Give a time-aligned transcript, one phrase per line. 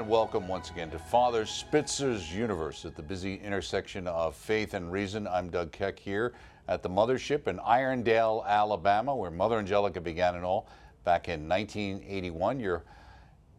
[0.00, 4.90] And welcome once again to Father Spitzer's Universe at the busy intersection of faith and
[4.90, 5.28] reason.
[5.28, 6.32] I'm Doug Keck here
[6.68, 10.66] at the mothership in Irondale, Alabama, where Mother Angelica began it all
[11.04, 12.60] back in 1981.
[12.60, 12.82] Your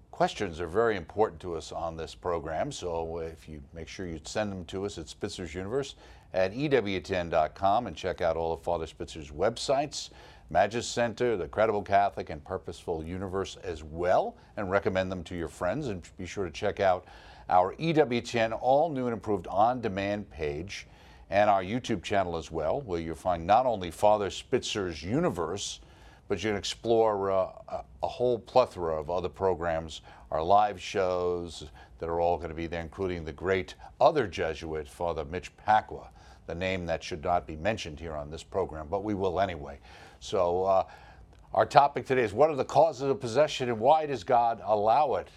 [0.09, 4.19] questions are very important to us on this program, so if you make sure you
[4.23, 5.93] send them to us at Spitzer's Universe
[6.33, 10.09] at EWTN.com and check out all of Father Spitzer's websites.
[10.51, 15.47] Magis Center, the Credible Catholic, and Purposeful Universe as well, and recommend them to your
[15.47, 15.87] friends.
[15.87, 17.05] And be sure to check out
[17.49, 20.87] our EWTN all new and improved on demand page
[21.29, 25.79] and our YouTube channel as well, where you'll find not only Father Spitzer's Universe,
[26.27, 27.51] but you can explore uh,
[28.03, 31.65] a, whole plethora of other programs, our live shows
[31.99, 36.09] that are all going to be there, including the great other Jesuit, Father Mitch Pacwa,
[36.47, 39.79] the name that should not be mentioned here on this program, but we will anyway.
[40.23, 40.83] So, uh,
[41.51, 45.15] our topic today is what are the causes of possession and why does God allow
[45.15, 45.27] it?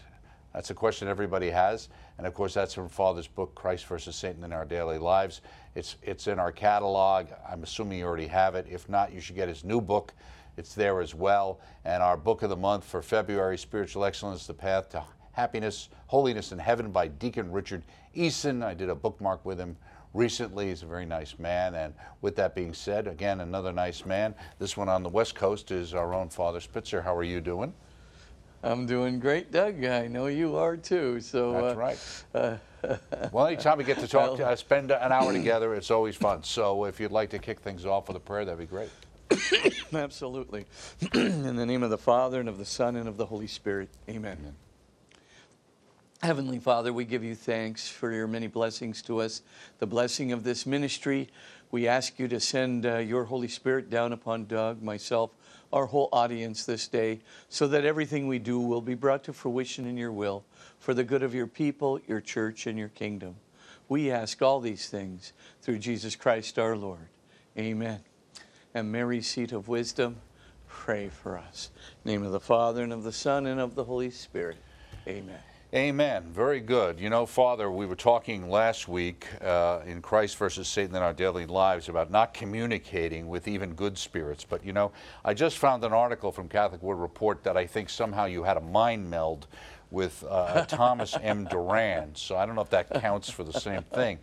[0.52, 1.88] That's a question everybody has.
[2.18, 5.41] And of course, that's from Father's book, Christ versus Satan in Our Daily Lives.
[5.74, 7.28] It's, it's in our catalog.
[7.50, 8.66] I'm assuming you already have it.
[8.70, 10.12] If not, you should get his new book.
[10.58, 11.60] It's there as well.
[11.86, 16.52] And our book of the month for February, Spiritual Excellence, The Path to Happiness, Holiness,
[16.52, 18.62] in Heaven by Deacon Richard Eason.
[18.62, 19.78] I did a bookmark with him
[20.14, 20.68] recently.
[20.68, 21.74] He's a very nice man.
[21.74, 24.34] And with that being said, again, another nice man.
[24.58, 27.02] This one on the West Coast is our own Father Spitzer.
[27.02, 27.74] How are you doing?
[28.62, 29.84] I'm doing great, Doug.
[29.84, 31.20] I know you are too.
[31.20, 32.24] So that's uh, right.
[32.34, 32.96] Uh,
[33.32, 36.42] well, anytime we get to talk, well, uh, spend an hour together, it's always fun.
[36.42, 38.88] So if you'd like to kick things off with a prayer, that'd be great.
[39.92, 40.64] Absolutely.
[41.14, 43.90] In the name of the Father and of the Son and of the Holy Spirit.
[44.08, 44.38] Amen.
[44.40, 44.54] Amen.
[46.25, 49.43] Heavenly Father, we give you thanks for your many blessings to us,
[49.78, 51.28] the blessing of this ministry.
[51.71, 55.32] We ask you to send uh, your Holy Spirit down upon Doug, myself,
[55.71, 59.84] our whole audience this day, so that everything we do will be brought to fruition
[59.84, 60.47] in your will
[60.78, 63.37] for the good of your people, your church, and your kingdom.
[63.91, 67.09] We ask all these things through Jesus Christ our Lord.
[67.59, 68.00] Amen.
[68.72, 70.16] And Mary, seat of wisdom,
[70.69, 71.69] pray for us.
[72.03, 74.56] name of the Father, and of the Son, and of the Holy Spirit.
[75.06, 75.43] Amen.
[75.74, 76.30] Amen.
[76.30, 77.00] Very good.
[77.00, 81.12] You know, Father, we were talking last week uh, in Christ versus Satan in our
[81.12, 84.44] daily lives about not communicating with even good spirits.
[84.48, 84.92] But, you know,
[85.24, 88.56] I just found an article from Catholic World Report that I think somehow you had
[88.56, 89.48] a mind meld
[89.90, 91.44] with uh, Thomas M.
[91.46, 92.14] Doran.
[92.14, 94.20] So I don't know if that counts for the same thing.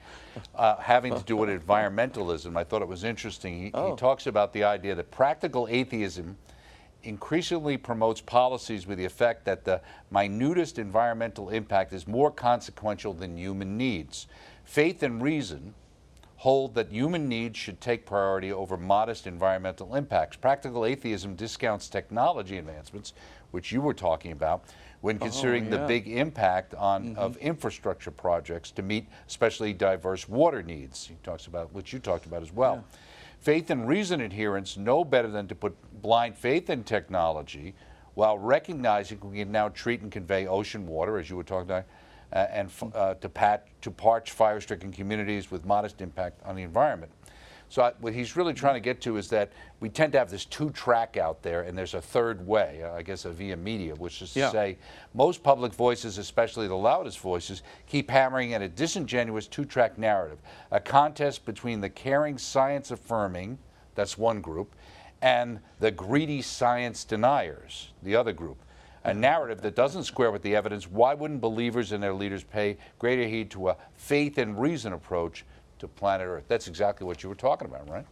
[0.55, 3.63] Uh, having to do with environmentalism, I thought it was interesting.
[3.63, 3.89] He, oh.
[3.89, 6.37] he talks about the idea that practical atheism
[7.03, 9.81] increasingly promotes policies with the effect that the
[10.11, 14.27] minutest environmental impact is more consequential than human needs.
[14.63, 15.73] Faith and reason
[16.37, 20.35] hold that human needs should take priority over modest environmental impacts.
[20.35, 23.13] Practical atheism discounts technology advancements,
[23.51, 24.63] which you were talking about,
[25.01, 25.81] when oh, considering oh, yeah.
[25.81, 27.19] the big impact on mm -hmm.
[27.19, 31.07] of infrastructure projects to meet especially diverse water needs.
[31.07, 32.75] He talks about which you talked about as well.
[32.75, 32.99] Yeah.
[33.41, 37.73] Faith and reason adherents know better than to put blind faith in technology
[38.13, 41.85] while recognizing we can now treat and convey ocean water, as you were talking about,
[42.33, 47.11] uh, and uh, to, pat, to parch fire-stricken communities with modest impact on the environment.
[47.71, 50.29] So I, what he's really trying to get to is that we tend to have
[50.29, 53.55] this two track out there, and there's a third way, uh, I guess a via
[53.55, 54.51] media, which is to yeah.
[54.51, 54.77] say
[55.13, 60.39] most public voices, especially the loudest voices, keep hammering at a disingenuous two track narrative,
[60.71, 63.57] a contest between the caring science affirming,
[63.95, 64.75] that's one group,
[65.21, 68.57] and the greedy science deniers, the other group.
[69.05, 72.77] A narrative that doesn't square with the evidence, why wouldn't believers and their leaders pay
[72.99, 75.45] greater heed to a faith and reason approach
[75.81, 76.45] to planet Earth.
[76.47, 78.05] That's exactly what you were talking about, right?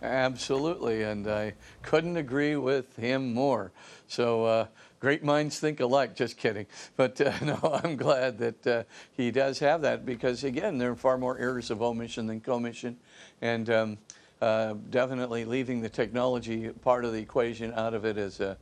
[0.00, 3.72] Absolutely, and I couldn't agree with him more.
[4.06, 4.66] So, uh,
[5.00, 6.66] great minds think alike, just kidding.
[6.96, 8.82] But uh, no, I'm glad that uh,
[9.12, 12.98] he does have that because, again, there are far more errors of omission than commission.
[13.40, 13.98] And um,
[14.40, 18.56] uh, definitely leaving the technology part of the equation out of it is a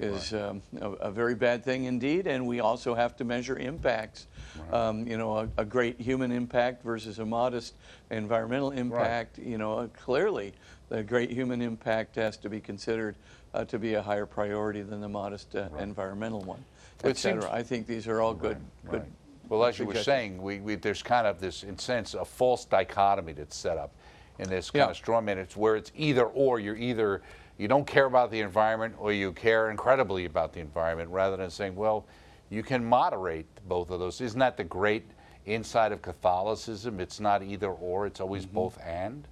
[0.00, 0.42] is right.
[0.42, 4.26] um, a, a, very bad thing indeed, and we also have to measure impacts.
[4.58, 4.74] Right.
[4.74, 7.74] Um, you know, a, a, great human impact versus a modest
[8.10, 9.38] environmental impact.
[9.38, 9.46] Right.
[9.46, 10.54] You know, uh, clearly
[10.88, 13.14] the great human impact has to be considered
[13.54, 16.64] uh, to be a higher priority than the modest uh, environmental one,
[17.04, 17.50] et etc.
[17.52, 18.58] I think these are all good.
[18.90, 19.04] good
[19.50, 22.64] well, as you were saying, we, we, there's kind of this, in sense, a false
[22.64, 23.90] dichotomy that's set up
[24.38, 24.90] in this kind yeah.
[24.90, 25.38] of straw man.
[25.38, 26.60] It's where it's either or.
[26.60, 27.20] You're either
[27.60, 31.50] you don't care about the environment or you care incredibly about the environment rather than
[31.50, 32.06] saying, well,
[32.48, 34.22] you can moderate both of those.
[34.22, 35.04] Isn't that the great
[35.44, 37.00] inside of Catholicism?
[37.00, 38.54] It's not either or, it's always mm -hmm.
[38.54, 39.28] both and.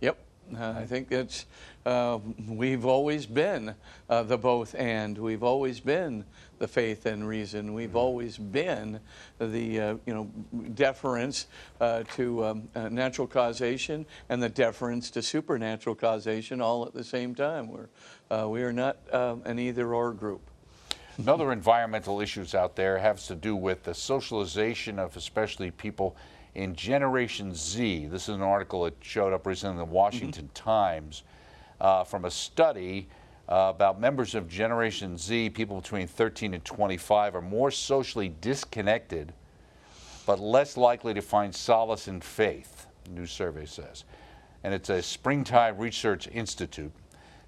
[0.00, 0.16] Yep,
[0.52, 1.46] Uh, I think it's
[1.86, 3.74] uh, we've always been
[4.08, 5.18] uh, the both and.
[5.18, 6.24] We've always been
[6.58, 7.74] the faith and reason.
[7.74, 9.00] We've always been
[9.38, 10.24] the uh, you know
[10.74, 11.46] deference
[11.80, 17.04] uh, to um, uh, natural causation and the deference to supernatural causation all at the
[17.04, 17.68] same time.
[17.68, 17.88] We're
[18.30, 20.42] uh, we are not um, an either or group.
[21.16, 26.16] Another environmental issues out there has to do with the socialization of especially people
[26.54, 28.06] in Generation Z.
[28.06, 31.22] This is an article that showed up recently in the Washington Times
[31.80, 33.08] uh, from a study
[33.48, 39.32] uh, about members of Generation Z, people between 13 and 25, are more socially disconnected
[40.26, 44.04] but less likely to find solace in faith, new survey says.
[44.62, 46.92] And it's a Springtide Research Institute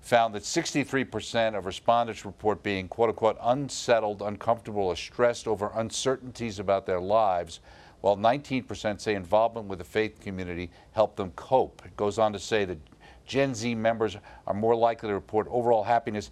[0.01, 6.59] found that 63% of respondents report being quote unquote unsettled, uncomfortable, or stressed over uncertainties
[6.59, 7.61] about their lives,
[8.03, 11.83] while 19% say involvement with the faith community helped them cope.
[11.85, 12.79] It goes on to say that
[13.27, 16.31] Gen Z members are more likely to report overall happiness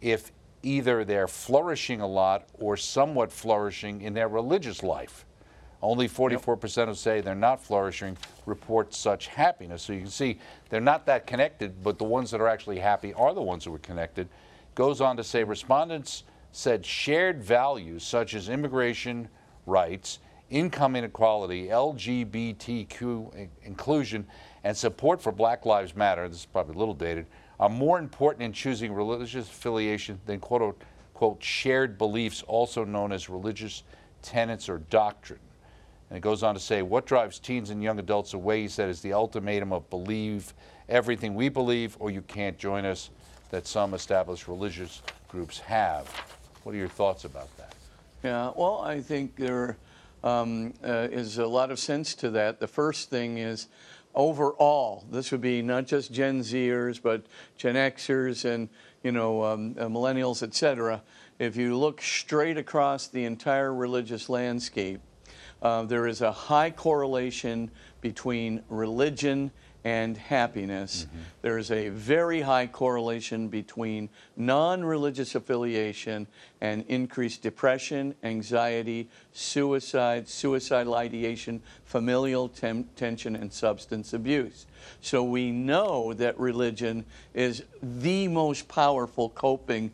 [0.00, 0.32] if
[0.62, 5.26] either they're flourishing a lot or somewhat flourishing in their religious life.
[5.82, 8.16] Only 44% who say they're not flourishing
[8.46, 9.82] report such happiness.
[9.82, 10.38] So you can see
[10.70, 13.74] they're not that connected, but the ones that are actually happy are the ones who
[13.74, 14.28] are connected.
[14.74, 19.28] Goes on to say respondents said shared values such as immigration
[19.66, 24.26] rights, income inequality, LGBTQ inclusion,
[24.66, 27.26] and support for Black Lives Matter, this is probably a little dated,
[27.60, 30.60] are more important in choosing religious affiliation than quote
[31.14, 33.84] unquote shared beliefs, also known as religious
[34.22, 35.38] tenets or doctrine.
[36.10, 38.88] And it goes on to say, what drives teens and young adults away, he said,
[38.88, 40.52] is the ultimatum of believe
[40.88, 43.10] everything we believe or you can't join us
[43.50, 46.08] that some established religious groups have.
[46.64, 47.76] What are your thoughts about that?
[48.24, 49.76] Yeah, well, I think there
[50.24, 52.58] um, uh, is a lot of sense to that.
[52.58, 53.68] The first thing is
[54.16, 57.26] overall, this would be not just Gen Zers, but
[57.56, 58.68] Gen Xers and
[59.02, 61.02] you know um, uh, millennials, etc.
[61.38, 65.00] If you look straight across the entire religious landscape,
[65.62, 67.70] uh, there is a high correlation
[68.00, 69.50] between religion
[69.86, 71.06] and happiness.
[71.06, 71.18] Mm-hmm.
[71.42, 76.26] There is a very high correlation between non religious affiliation
[76.60, 84.66] and increased depression, anxiety, suicide, suicidal ideation, familial tem- tension, and substance abuse.
[85.02, 89.92] So we know that religion is the most powerful coping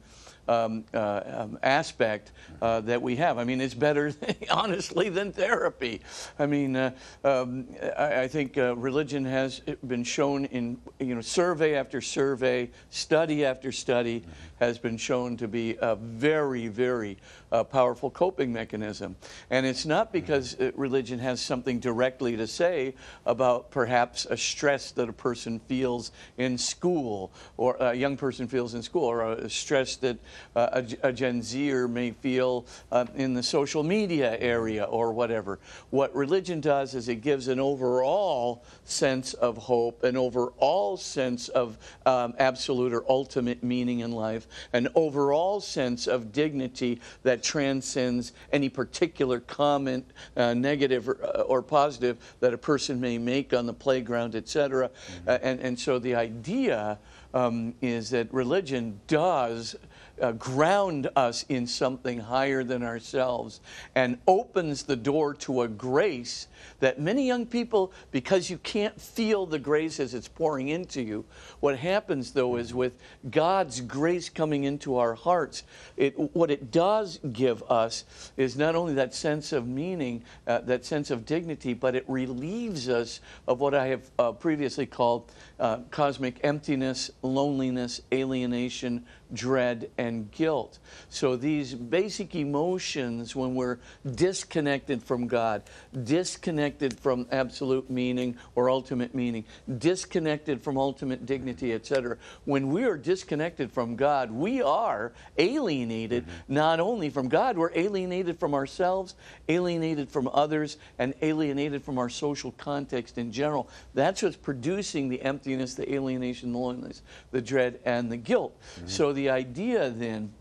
[0.48, 3.38] um, uh, um, aspect uh, that we have.
[3.38, 4.12] I mean, it's better,
[4.50, 6.00] honestly, than therapy.
[6.38, 6.92] I mean, uh,
[7.24, 7.66] um,
[7.96, 13.44] I, I, think uh, religion has been shown in you know survey after survey, study
[13.44, 14.24] after study,
[14.58, 17.18] has been shown to be a very, very
[17.52, 19.14] uh, powerful coping mechanism.
[19.50, 22.94] And it's not because uh, religion has something directly to say
[23.26, 28.74] about perhaps a stress that a person feels in school, or a young person feels
[28.74, 30.18] in school, or a stress that
[30.56, 35.58] uh, a, a, Gen Zer may feel uh, in the social media area or whatever.
[35.90, 41.76] What religion does is it gives an overall sense of hope, an overall sense of
[42.06, 48.68] um, absolute or ultimate meaning in life, an overall sense of dignity that transcends any
[48.68, 53.74] particular comment, uh, negative or, uh, or, positive, that a person may make on the
[53.74, 54.88] playground, etc.
[54.88, 55.28] Mm-hmm.
[55.28, 56.98] Uh, and, and so the idea
[57.34, 59.76] um, is that religion does
[60.20, 63.60] uh, ground us in something higher than ourselves
[63.94, 66.46] and opens the door to a grace
[66.80, 71.24] that many young people, because you can't feel the grace as it's pouring into you,
[71.60, 72.92] what happens though is with
[73.30, 75.64] God's grace coming into our hearts,
[75.96, 78.04] it, what it does give us
[78.36, 82.88] is not only that sense of meaning, uh, that sense of dignity, but it relieves
[82.88, 90.30] us of what I have uh, previously called uh, cosmic emptiness, loneliness, alienation, dread, and
[90.30, 90.78] guilt.
[91.08, 93.78] So these basic emotions, when we're
[94.14, 95.62] disconnected from God,
[96.04, 96.51] disconnected
[97.00, 99.44] from absolute meaning or ultimate meaning,
[99.78, 106.54] disconnected from ultimate dignity, etc., when we are disconnected from God, we are alienated mm-hmm.
[106.54, 109.14] not only from God, we're alienated from ourselves,
[109.48, 113.70] alienated from others, and alienated from our social context in general.
[113.94, 118.58] That's what's producing the emptiness, the alienation, the loneliness, the dread, and the guilt.
[118.76, 118.88] Mm-hmm.
[118.88, 120.32] So the the idea then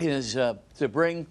[0.00, 1.26] is uh, to bring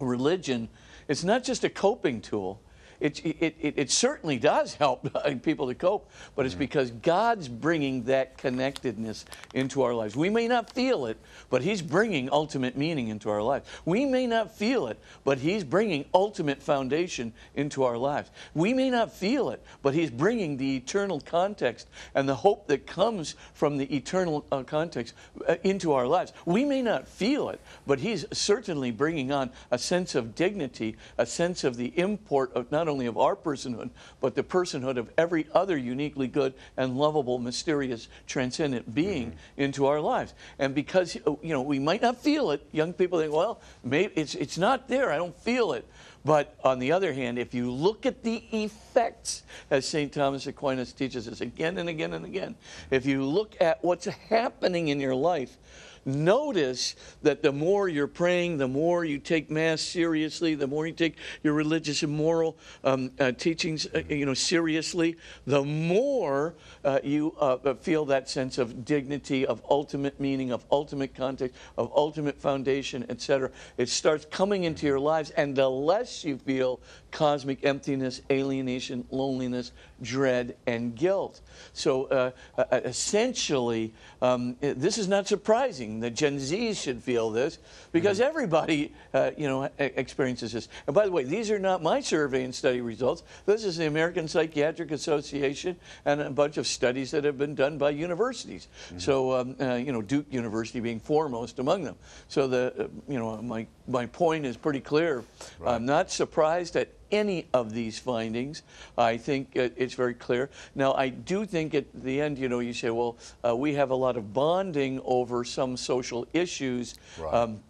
[0.00, 0.68] religion,
[1.06, 2.60] it's not just a coping tool,
[3.00, 5.08] it, it, it, it certainly does help
[5.42, 9.24] people to cope, but it's because God's bringing that connectedness
[9.54, 10.16] into our lives.
[10.16, 11.18] We may not feel it,
[11.50, 13.68] but He's bringing ultimate meaning into our lives.
[13.84, 18.30] We may not feel it, but He's bringing ultimate foundation into our lives.
[18.54, 22.86] We may not feel it, but He's bringing the eternal context and the hope that
[22.86, 25.14] comes from the eternal uh, context
[25.48, 26.32] uh, into our lives.
[26.44, 31.26] We may not feel it, but He's certainly bringing on a sense of dignity, a
[31.26, 35.46] sense of the import of not only of our personhood, but the personhood of every
[35.52, 39.60] other uniquely good and lovable, mysterious, transcendent being mm-hmm.
[39.60, 40.34] into our lives.
[40.58, 44.34] And because you know we might not feel it, young people think, well, maybe it's
[44.34, 45.10] it's not there.
[45.10, 45.86] I don't feel it.
[46.24, 50.10] But on the other hand, if you look at the effects, as St.
[50.10, 52.54] Thomas Aquinas teaches us again and again and again,
[52.90, 55.58] if you look at what's happening in your life,
[56.06, 60.92] notice that the more you're praying, the more you take Mass seriously, the more you
[60.92, 67.00] take your religious and moral um, uh, teachings, uh, you know, seriously, the more uh,
[67.02, 72.40] you uh, feel that sense of dignity, of ultimate meaning, of ultimate context, of ultimate
[72.40, 73.50] foundation, etc.
[73.78, 76.80] It starts coming into your lives, and the less you feel
[77.10, 81.40] cosmic emptiness, alienation, loneliness, dread, and guilt.
[81.72, 87.58] So uh, uh, essentially, um, this is not surprising that Gen Zs should feel this
[87.92, 88.28] because mm-hmm.
[88.28, 90.68] everybody, uh, you know, experiences this.
[90.86, 93.22] And by the way, these are not my survey and study results.
[93.46, 97.78] This is the American Psychiatric Association and a bunch of studies that have been done
[97.78, 98.68] by universities.
[98.86, 98.98] Mm-hmm.
[98.98, 101.96] So, um, uh, you know, Duke University being foremost among them.
[102.28, 105.24] So the, uh, you know, my my point is pretty clear.
[105.58, 105.74] Right.
[105.74, 108.62] I'm not surprised at any of these findings.
[108.96, 110.50] I think it's very clear.
[110.74, 113.90] Now, I do think at the end, you know, you say, well, uh, we have
[113.90, 116.94] a lot of bonding over some social issues.
[117.18, 117.34] Right.
[117.34, 117.60] Um,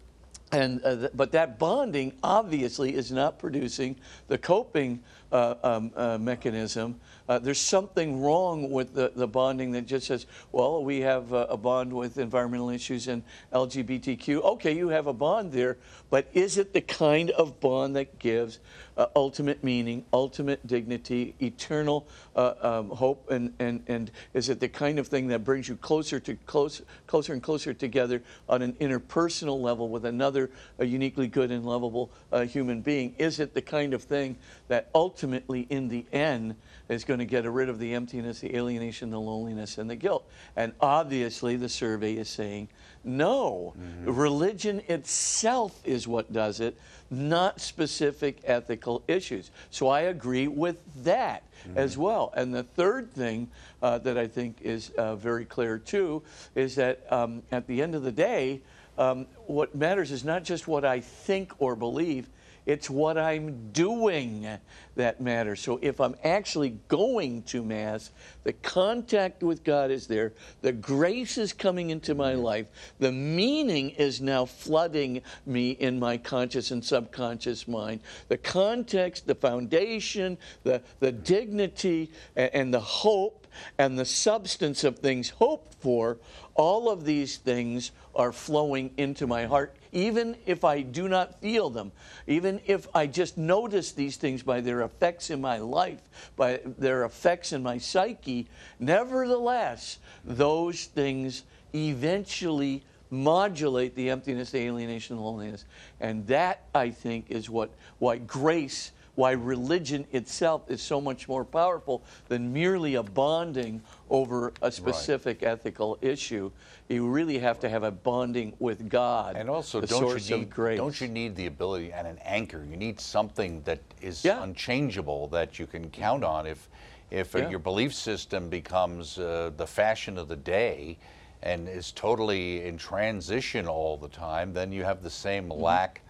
[0.51, 3.95] and, uh, th- but that bonding obviously is not producing
[4.27, 5.01] the coping
[5.31, 6.99] uh, um, uh, mechanism.
[7.27, 11.45] Uh, there's something wrong with the, the bonding that just says, well, we have a,
[11.45, 14.43] a bond with environmental issues and LGBTQ.
[14.43, 15.77] Okay, you have a bond there,
[16.09, 18.59] but is it the kind of bond that gives
[18.97, 24.69] uh, ultimate meaning, ultimate dignity, eternal uh, um, hope, and, and, and is it the
[24.69, 28.73] kind of thing that brings you closer to close, closer and closer together on an
[28.73, 33.15] interpersonal level with another uniquely good and lovable uh, human being?
[33.17, 36.55] Is it the kind of thing that ultimately, in the end,
[36.89, 40.27] is going to get rid of the emptiness, the alienation, the loneliness, and the guilt?
[40.55, 42.69] And obviously, the survey is saying
[43.03, 43.73] no.
[43.77, 44.15] Mm-hmm.
[44.15, 46.77] Religion itself is what does it,
[47.09, 49.51] not specific ethical issues.
[49.69, 51.77] So I agree with that mm-hmm.
[51.77, 52.33] as well.
[52.35, 53.49] And the third thing
[53.81, 56.23] uh, that I think is uh, very clear too
[56.55, 58.61] is that um, at the end of the day,
[58.97, 62.27] um, what matters is not just what I think or believe,
[62.65, 64.47] it's what I'm doing
[64.95, 65.59] that matters.
[65.59, 68.11] So if I'm actually going to Mass,
[68.43, 72.67] the contact with God is there, the grace is coming into my life,
[72.99, 77.99] the meaning is now flooding me in my conscious and subconscious mind.
[78.29, 83.44] The context, the foundation, the, the dignity, and, and the hope
[83.77, 86.17] and the substance of things hoped for,
[86.55, 91.69] all of these things are flowing into my heart, even if I do not feel
[91.69, 91.91] them,
[92.27, 96.01] even if I just notice these things by their effects in my life,
[96.35, 98.47] by their effects in my psyche.
[98.79, 101.43] Nevertheless, those things
[101.73, 105.65] eventually modulate the emptiness, the alienation, the loneliness.
[105.99, 111.43] And that, I think, is what why grace why religion itself is so much more
[111.43, 115.51] powerful than merely a bonding over a specific right.
[115.51, 116.51] ethical issue.
[116.89, 119.35] You really have to have a bonding with God.
[119.35, 122.65] And also, don't you, need, don't you need the ability and an anchor?
[122.69, 124.43] You need something that is yeah.
[124.43, 126.45] unchangeable that you can count on.
[126.45, 126.69] If,
[127.09, 127.49] if yeah.
[127.49, 130.97] your belief system becomes uh, the fashion of the day,
[131.43, 135.61] and is totally in transition all the time, then you have the same mm-hmm.
[135.61, 136.01] lack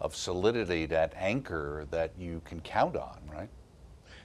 [0.00, 3.48] of solidity, that anchor that you can count on, right?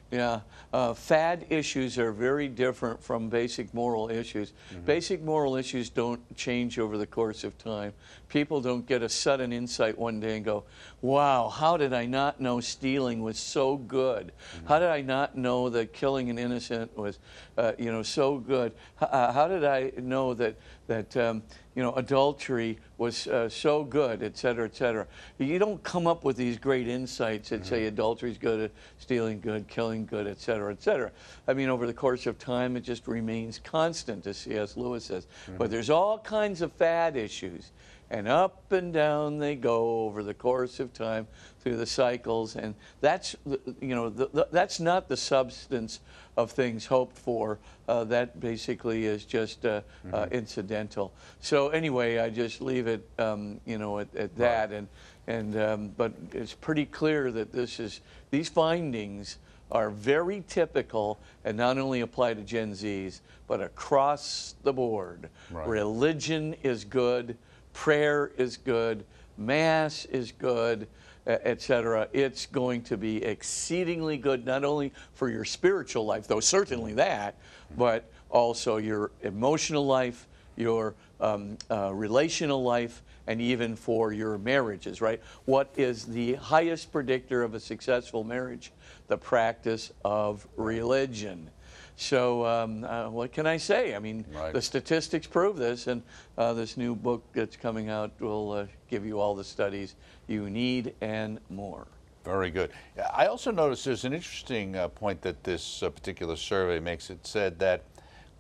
[0.10, 0.40] Yeah,
[0.72, 4.54] uh, fad issues are very different from basic moral issues.
[4.72, 4.86] Mm-hmm.
[4.86, 7.94] Basic moral issues don't change over the course of time.
[8.30, 10.66] People don't get a sudden insight one day and go,
[11.02, 14.32] wow, how did I not know stealing was so good?
[14.56, 14.68] Mm-hmm.
[14.68, 17.20] How did I not know that killing an innocent was,
[17.58, 18.74] uh, you know, so good?
[19.02, 20.56] H- uh, how did I know that,
[20.88, 21.44] that um,
[21.76, 25.08] you know, adultery was uh, so good, et cetera, et cetera?
[25.38, 27.70] You don't come up with these great insights that mm-hmm.
[27.70, 31.12] say adultery is good, stealing good, killing good, et cetera, et cetera.
[31.48, 34.76] I mean, over the course of time, it just remains constant, as C.S.
[34.76, 35.28] Lewis says.
[35.58, 37.72] But there's all kinds of fad issues,
[38.10, 41.28] and up and down they go over the course of time
[41.60, 43.36] through the cycles, and that's
[43.82, 46.00] you know the, the, that's not the substance
[46.38, 47.60] of things hoped for.
[47.88, 49.82] Uh, that basically is just uh,
[50.14, 51.14] uh, incidental.
[51.40, 54.88] So anyway, I just leave it um, you know at, at that, and
[55.28, 59.38] and um, but it's pretty clear that this is these findings
[59.72, 65.30] are very typical and not only apply to Gen Zs, but across the board.
[65.52, 65.68] Right.
[65.68, 67.38] Religion is good,
[67.78, 69.06] prayer is good,
[69.38, 70.88] mass is good, e-
[71.26, 72.08] et cetera.
[72.12, 77.36] It's going to be exceedingly good, not only for your spiritual life, though certainly that,
[77.78, 85.00] but also your emotional life, your um, uh, relational life, and even for your marriages,
[85.00, 85.22] right?
[85.46, 88.72] What is the highest predictor of a successful marriage?
[89.08, 91.52] The practice of religion.
[92.00, 93.96] So, um, uh, what can I say?
[93.96, 94.54] I mean, Right.
[94.54, 96.04] the statistics prove this, and
[96.38, 99.96] uh, this new book that's coming out will uh, give you all the studies
[100.28, 101.88] you need and more.
[102.24, 102.72] Very good.
[103.14, 107.10] I also noticed there's an interesting uh, point that this uh, particular survey makes.
[107.10, 107.82] It said that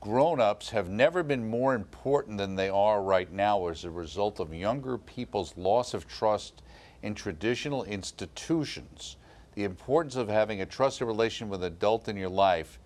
[0.01, 4.53] grown-ups have never been more important than they are right now as a result of
[4.53, 6.61] younger people's loss of trust
[7.01, 9.17] in traditional institutions.
[9.55, 12.77] The importance of having a trusted relation with an adult in your life,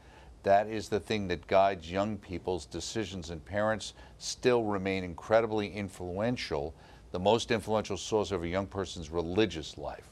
[0.43, 6.74] that is the thing that guides young people's decisions and parents still remain incredibly influential,
[7.12, 10.07] the most influential source of a young person's religious life.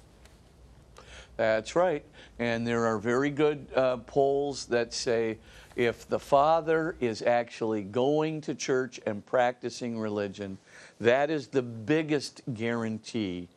[1.37, 2.03] That's right.
[2.37, 5.37] And there are very good uh, polls that say
[5.75, 10.57] if the father is actually going to church and practicing religion,
[10.99, 13.47] that is the biggest guarantee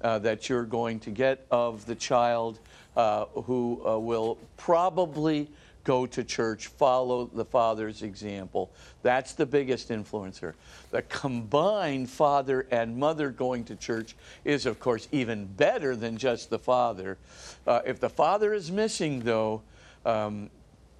[0.00, 2.58] uh, that you're going to get of the child
[2.96, 5.48] uh, who uh, will probably
[5.88, 8.70] go to church, follow the father's example.
[9.02, 10.52] That's the biggest influencer.
[10.90, 14.14] The combined father and mother going to church
[14.44, 17.16] is, of course, even better than just the father.
[17.66, 19.62] Uh, if the father is missing, though,
[20.04, 20.50] um,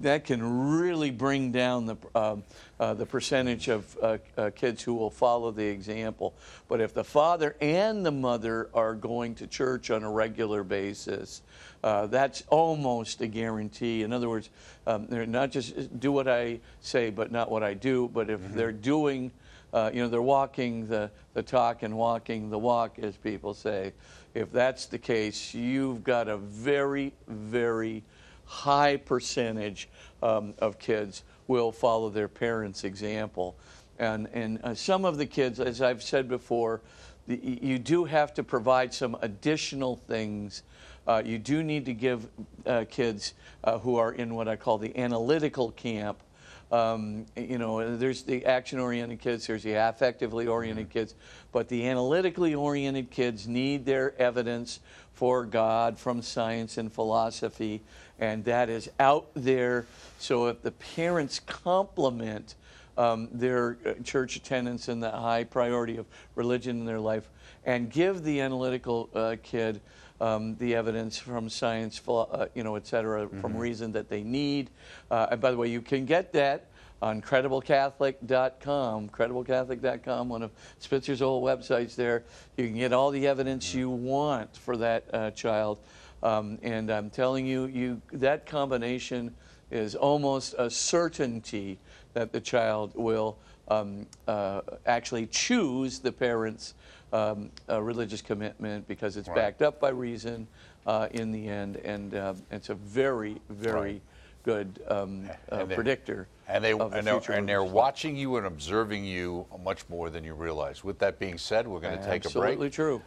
[0.01, 2.45] that can really bring down the, um,
[2.79, 6.35] uh, the percentage of uh, uh, kids who will follow the example.
[6.69, 11.43] But if the father and the mother are going to church on a regular basis,
[11.83, 14.03] uh, that's almost a guarantee.
[14.03, 14.51] In other words,
[14.87, 18.09] um, they're not just do what I say, but not what I do.
[18.13, 19.31] But if they're doing,
[19.73, 23.93] uh, you know, they're walking the, the talk and walking the walk, as people say.
[24.35, 28.03] If that's the case, you've got a very, very
[28.49, 29.89] high percentage
[30.23, 33.57] um, of kids will follow their parents' example.
[33.99, 36.81] And, and uh, some of the kids, as I've said before,
[37.27, 40.63] the, you do have to provide some additional things.
[41.07, 42.27] Uh, you do need to give
[42.67, 43.35] uh, kids
[43.65, 46.23] uh, who are in what I call the analytical camp
[46.71, 51.15] um, you know, there's the action-oriented kids, there's the affectively oriented kids,
[51.51, 54.81] but the analytically oriented kids need their evidence
[55.15, 57.83] for God from science and philosophy,
[58.19, 59.87] and that is out there.
[60.19, 62.55] So if the parents complement
[62.97, 67.29] um, their uh, church attendance and the high priority of religion in their life,
[67.65, 69.81] and give the analytical uh, kid
[70.21, 74.71] um, the evidence from science, uh, you know, et cetera, from reason that they need.
[75.11, 76.67] Uh, and by the way, you can get that
[77.01, 80.51] on crediblecatholic.com, crediblecatholic.com, one of
[80.81, 82.25] Spitzer's old websites there.
[82.57, 85.79] You can get all the evidence you want for that uh, child.
[86.23, 89.35] Um, and I'm telling you, you that combination
[89.71, 91.79] is almost a certainty
[92.15, 96.75] that the child will um, uh, actually choose the parents'
[97.13, 99.37] um, uh, religious commitment because it's Right.
[99.37, 100.47] backed up by reason
[100.87, 104.03] uh, in the end, and uh, it's a very, very Right.
[104.43, 108.17] good um, uh, And they- predictor And they of the and they're, and they're watching
[108.17, 110.83] you and observing you much more than you realize.
[110.83, 112.53] With that being said, we're going to take a break.
[112.53, 113.03] Absolutely true.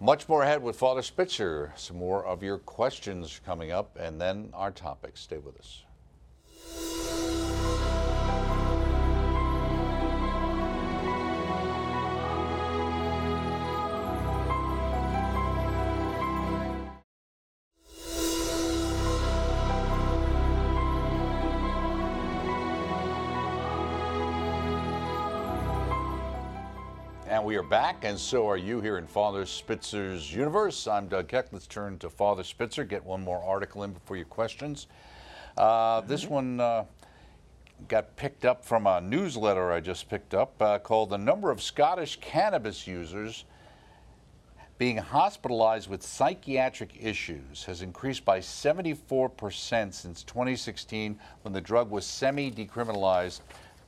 [0.00, 1.72] Much more ahead with Father Spitzer.
[1.74, 5.20] Some more of your questions coming up, and then our topics.
[5.20, 7.17] Stay with us.
[27.68, 30.86] Back, and so are you here in Father Spitzer's universe.
[30.86, 31.48] I'm Doug Keck.
[31.52, 34.86] Let's turn to Father Spitzer, get one more article in before your questions.
[35.54, 36.84] Uh, This one uh,
[37.86, 41.60] got picked up from a newsletter I just picked up uh, called The Number of
[41.60, 43.44] Scottish Cannabis Users
[44.78, 52.06] being hospitalized with psychiatric issues has increased by 74% since 2016 when the drug was
[52.06, 53.40] semi decriminalized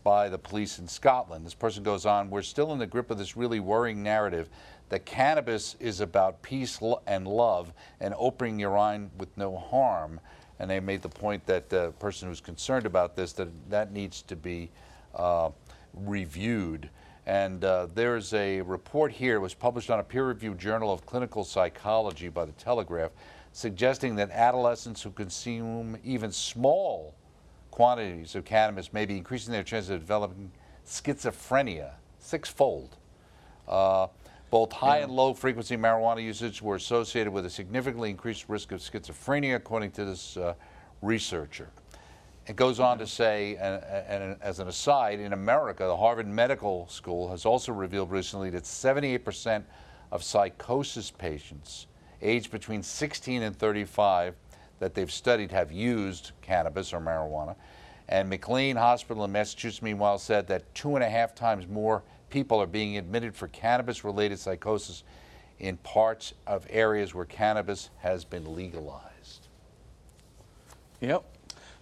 [0.03, 1.45] by the police in Scotland.
[1.45, 4.49] This person goes on, we're still in the grip of this really worrying narrative
[4.89, 10.21] that cannabis is about peace and love and opening your mind with no harm.
[10.59, 14.23] And they made the point that the person who's concerned about this, that that needs
[14.23, 14.71] to be
[15.15, 15.51] uh,
[15.95, 16.91] reviewed.
[17.27, 21.07] And uh, there's a report here, it was published on a peer reviewed journal of
[21.07, 23.13] clinical psychology by the Telegraph,
[23.53, 27.15] suggesting that adolescents who consume even small
[27.71, 30.51] quantities of cannabis may be increasing their chances of developing
[30.87, 32.97] schizophrenia sixfold.
[33.69, 34.09] Uh,
[34.51, 38.81] both high and low frequency marijuana usage were associated with a significantly increased risk of
[38.81, 40.55] schizophrenia, according to this uh,
[41.03, 41.71] researcher.
[42.47, 46.89] It goes on to say, and, and as an aside, in America, the Harvard Medical
[46.89, 49.63] School has also revealed recently that 78%
[50.11, 51.87] of psychosis patients
[52.23, 54.35] aged between 16 and 35
[54.81, 57.55] that they've studied have used cannabis or marijuana.
[58.09, 62.61] And McLean Hospital in Massachusetts, meanwhile, said that two and a half times more people
[62.61, 65.05] are being admitted for cannabis related psychosis
[65.61, 69.47] in parts of areas where cannabis has been legalized.
[71.01, 71.25] Yep.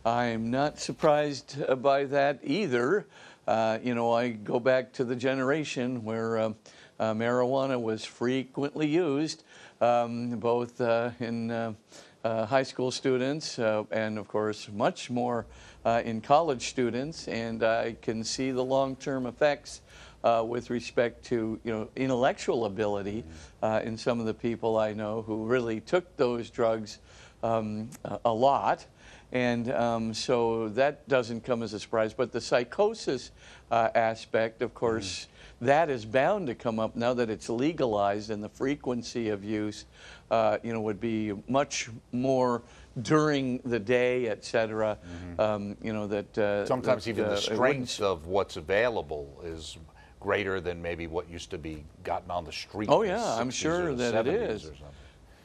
[0.05, 3.07] I'm not surprised uh, by that either.
[3.47, 6.53] Uh, you know, I go back to the generation where uh,
[7.01, 9.45] uh, marijuana was frequently used,
[9.81, 11.77] um, both uh, in
[12.25, 15.47] uh, high school students uh, and, of course, much more
[15.85, 17.29] uh, in college students.
[17.29, 19.83] And I can see the long term effects.
[20.25, 23.23] Uh, with respect to you know intellectual ability
[23.63, 26.99] uh, in some of the people I know who really took those drugs
[27.45, 28.85] um, a a lot,
[29.31, 32.15] and um, so that doesn't come as a surprise.
[32.15, 33.31] But the psychosis
[33.71, 35.29] uh, aspect, of course,
[35.61, 39.87] that is bound to come up now that it's legalized, and the frequency of use,
[40.31, 42.63] uh, you know, would be much more
[43.03, 44.99] during the day, et cetera.
[45.39, 49.79] Um, you know that uh, Sometimes that, even uh, the strength of what's available is
[50.21, 52.89] greater than maybe what used to be gotten on the street.
[52.91, 54.73] Oh, yeah, I'm sure that it 70s is.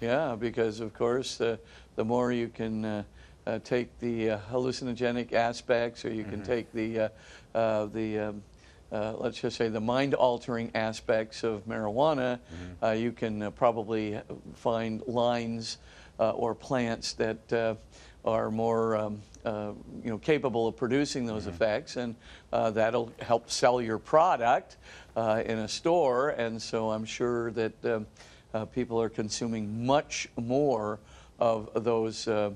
[0.02, 1.58] Yeah, because of course, uh,
[1.96, 3.04] the more you can uh,
[3.46, 7.10] uh, take the uh, hallucinogenic aspects, or you can take the uh,
[7.56, 8.44] uh, the um,
[8.94, 12.40] uh, let's just say the mind-altering aspects of marijuana,
[12.82, 14.20] uh, you can uh, probably
[14.54, 15.80] find lines
[16.20, 17.76] uh, or plants that uh,
[18.24, 19.72] are more um, uh,
[20.04, 22.16] you know capable of producing those effects, and
[22.54, 24.78] uh, that'll help sell your product
[25.16, 26.30] uh, in a store.
[26.30, 27.74] And so I'm sure that.
[27.86, 28.08] Um,
[28.72, 31.00] people are consuming much more
[31.40, 32.52] of those, uh,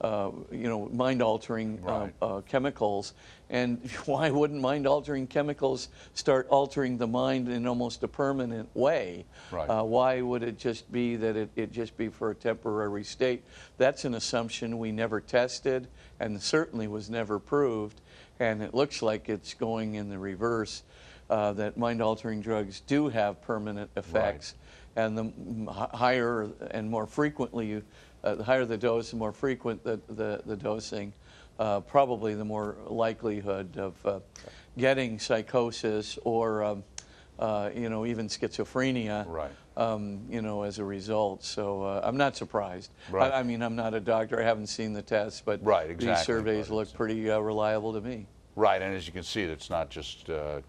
[0.00, 2.12] uh, you know, mind-altering Right.
[2.22, 3.12] uh, uh, chemicals.
[3.52, 9.24] And why wouldn't mind-altering chemicals start altering the mind in almost a permanent way?
[9.52, 9.68] Right.
[9.68, 13.44] Uh, why would it just be that it, it just be for a temporary state?
[13.78, 15.86] That's an assumption we never tested
[16.18, 18.00] and certainly was never proved.
[18.40, 20.82] And it looks like it's going in the reverse.
[21.30, 24.54] Uh, that mind-altering drugs do have permanent effects
[24.96, 27.82] and the higher and more frequently you,
[28.24, 31.12] uh, the higher the dose, the more frequent the, the, the dosing,
[31.62, 34.18] uh, probably the more likelihood of uh,
[34.76, 36.84] getting psychosis or, um,
[37.38, 39.24] uh, you know, even schizophrenia.
[39.28, 39.52] Right.
[39.74, 41.42] Um, you know, as a result.
[41.42, 42.90] So uh, I'm not surprised.
[43.10, 43.32] Right.
[43.32, 44.38] I, I mean, I'm not a doctor.
[44.38, 48.02] I haven't seen the tests, but Right, these surveys but look pretty uh, reliable to
[48.02, 48.26] me.
[48.54, 50.60] Right, and as you can see, it's not just uh, uh,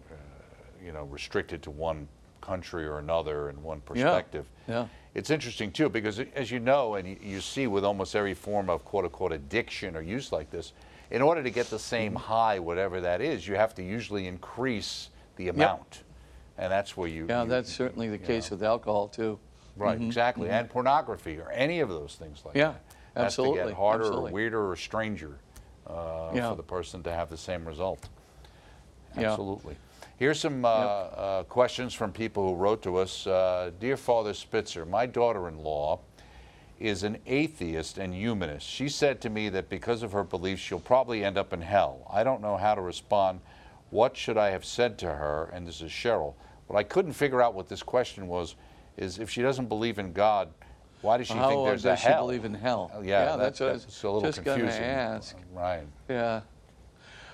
[0.82, 2.08] you know restricted to one
[2.40, 4.46] country or another and one perspective.
[4.68, 4.88] Yeah.
[5.14, 8.84] It's interesting too because as you know, and you, see with almost every form of
[8.84, 10.74] quote unquote addiction or use like this,
[11.12, 12.24] in order to get the same mm-hmm.
[12.24, 16.04] high, whatever that is, you have to usually increase the amount,
[16.58, 17.28] and that's where you.
[17.30, 18.56] Yeah, you- that's certainly the case know.
[18.56, 19.40] with alcohol too.
[19.76, 20.06] Right, mm-hmm.
[20.06, 20.56] exactly, mm-hmm.
[20.56, 22.74] and pornography or any of those things like Yeah,
[23.16, 23.24] that.
[23.24, 24.32] Has to get harder absolutely.
[24.32, 25.40] or weirder or stranger
[25.88, 26.50] uh, Yeah.
[26.50, 28.08] for the person to have the same result.
[29.18, 29.36] Yeah.
[30.18, 33.26] Here's some uh, uh, questions from people who wrote to us.
[33.28, 36.00] Uh, Dear Father Spitzer, my daughter-in-law
[36.80, 38.68] is an atheist and humanist.
[38.68, 42.08] She said to me that because of her beliefs, she'll probably end up in hell.
[42.12, 43.40] I don't know how to respond.
[43.90, 45.50] What should I have said to her?
[45.54, 46.34] And this is Cheryl.
[46.68, 48.56] What I couldn't figure out what this question was
[48.98, 50.50] is if she doesn't believe in God,
[51.02, 52.26] why does she How think there's a does she hell?
[52.28, 52.90] believe in hell?
[52.96, 54.84] Yeah, Yeah, that- that's what I was that's a little just confusing.
[54.84, 55.36] ask.
[55.54, 55.84] Right.
[56.10, 56.42] Yeah.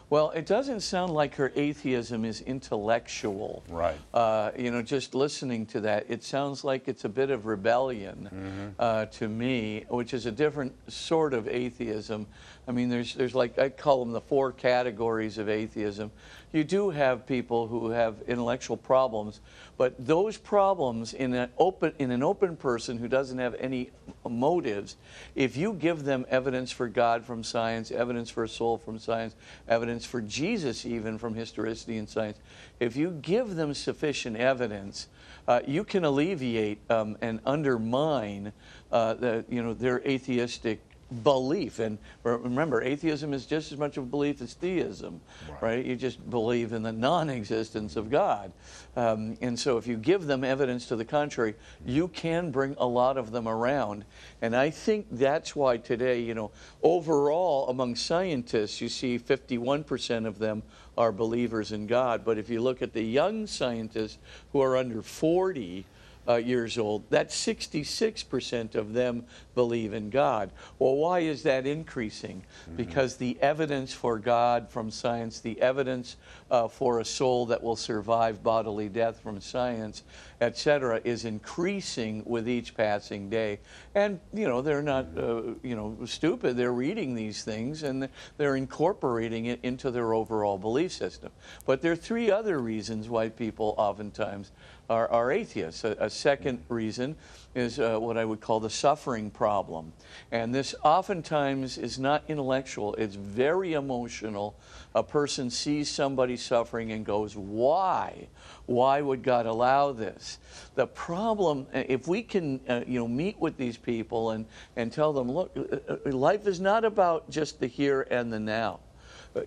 [0.09, 3.63] Well, it doesn't sound like her atheism is intellectual.
[3.69, 3.95] Right.
[4.11, 8.29] Uh, you know, just listening to that, it sounds like it's a bit of rebellion
[8.33, 8.69] Mm-hmm.
[8.79, 12.25] uh, to me, which is a different sort of atheism.
[12.67, 16.11] I mean, there's, there's like, I call them the four categories of atheism.
[16.51, 19.39] You do have people who have intellectual problems,
[19.77, 23.91] but those problems in an open in an open person who doesn't have any
[24.27, 24.95] motives,
[25.35, 29.35] if you give them evidence for God from science, evidence for a soul from science,
[29.67, 32.37] evidence for Jesus even from historicity and science,
[32.79, 35.07] if you give them sufficient evidence,
[35.47, 38.51] uh, you can alleviate um, and undermine
[38.91, 40.79] uh, the, you know, their atheistic
[41.23, 41.79] belief.
[41.79, 45.61] And remember, atheism is just as much of a belief as theism, right?
[45.61, 45.85] right?
[45.85, 48.51] You just believe in the non existence of God.
[48.95, 52.85] Um, and so if you give them evidence to the contrary, you can bring a
[52.85, 54.05] lot of them around.
[54.41, 56.51] And I think that's why today, you know,
[56.83, 60.63] overall among scientists, you see 51% of them
[60.97, 62.25] are believers in God.
[62.25, 64.17] But if you look at the young scientists
[64.51, 65.85] who are under 40,
[66.27, 70.51] uh, years old, that 66% of them believe in God.
[70.77, 72.43] Well, why is that increasing?
[72.63, 72.75] Mm-hmm.
[72.75, 76.17] Because the evidence for God from science, the evidence
[76.51, 80.03] uh, for a soul that will survive bodily death from science,
[80.41, 83.59] etc., is increasing with each passing day.
[83.95, 86.55] And, you know, they're not, uh, you know, stupid.
[86.55, 91.31] They're reading these things and they're incorporating it into their overall belief system.
[91.65, 94.51] But there are three other reasons why people oftentimes
[94.89, 95.83] are, are atheists.
[95.83, 97.15] A, a, second reason
[97.55, 99.93] is uh, what I would call the suffering problem.
[100.31, 104.55] And this oftentimes is not intellectual, it's very emotional.
[104.95, 108.27] A person sees somebody suffering and goes, Why?
[108.65, 110.39] Why would God allow this?
[110.75, 114.91] The problem, uh, if we can uh, you know, meet with these people and, and
[114.91, 118.79] tell them, Look, uh, uh, life is not about just the here and the now.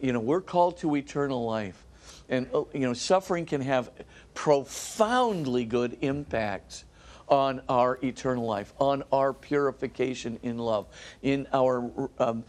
[0.01, 1.85] You know, we're called to eternal life.
[2.33, 3.91] And you know, suffering can have
[4.33, 6.85] profoundly good impacts
[7.29, 10.87] on our eternal life, on our purification in love,
[11.23, 12.43] in our, um,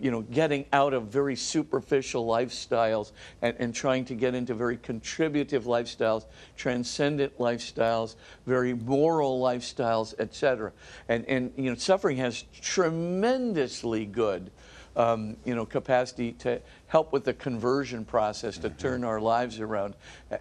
[0.00, 4.76] you know, getting out of very superficial lifestyles and, and trying to get into very
[4.76, 10.72] contributive lifestyles, transcendent lifestyles, very moral lifestyles, etc.
[11.08, 14.50] And, and, you know, suffering has tremendously good
[14.98, 18.78] um, you know, capacity to help with the conversion process, to mm-hmm.
[18.78, 19.94] turn our lives around,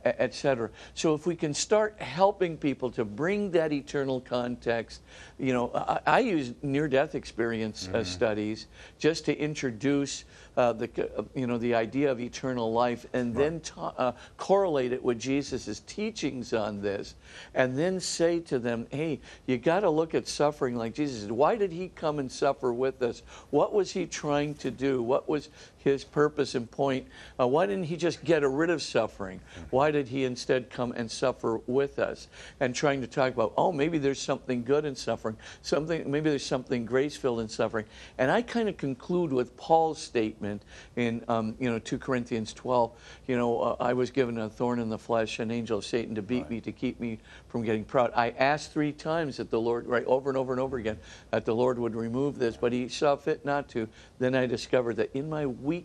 [0.04, 0.70] et cetera.
[0.96, 5.02] So if we can start helping people to bring that eternal context,
[5.38, 8.04] you know, I, I use near-death experience uh, mm-hmm.
[8.04, 10.24] studies just to introduce
[10.56, 13.44] uh, the, uh, you know, the idea of eternal life and right.
[13.44, 17.14] then ta- uh, correlate it with Jesus' teachings on this
[17.54, 21.30] and then say to them, hey, you got to look at suffering like Jesus.
[21.30, 23.22] Why did he come and suffer with us?
[23.52, 25.04] What was he trying to do?
[25.04, 25.50] What was
[25.88, 27.08] his purpose and point.
[27.40, 29.40] Uh, why didn't he just get rid of suffering?
[29.70, 32.28] Why did he instead come and suffer with us?
[32.60, 36.46] And trying to talk about, oh, maybe there's something good in suffering, something, maybe there's
[36.46, 37.86] something grace-filled in suffering.
[38.18, 40.64] And I kind of conclude with Paul's statement
[40.96, 42.92] in, um, you know, 2 Corinthians 12.
[43.28, 46.16] You know, uh, I was given a thorn in the flesh, an angel of Satan
[46.16, 46.52] to beat right.
[46.52, 48.12] me, to keep me from getting proud.
[48.16, 51.00] I asked three times that the Lord, right, over and over and over again,
[51.32, 53.88] that the Lord would remove this, but he saw fit not to.
[54.20, 55.77] Then I discovered that in my weakness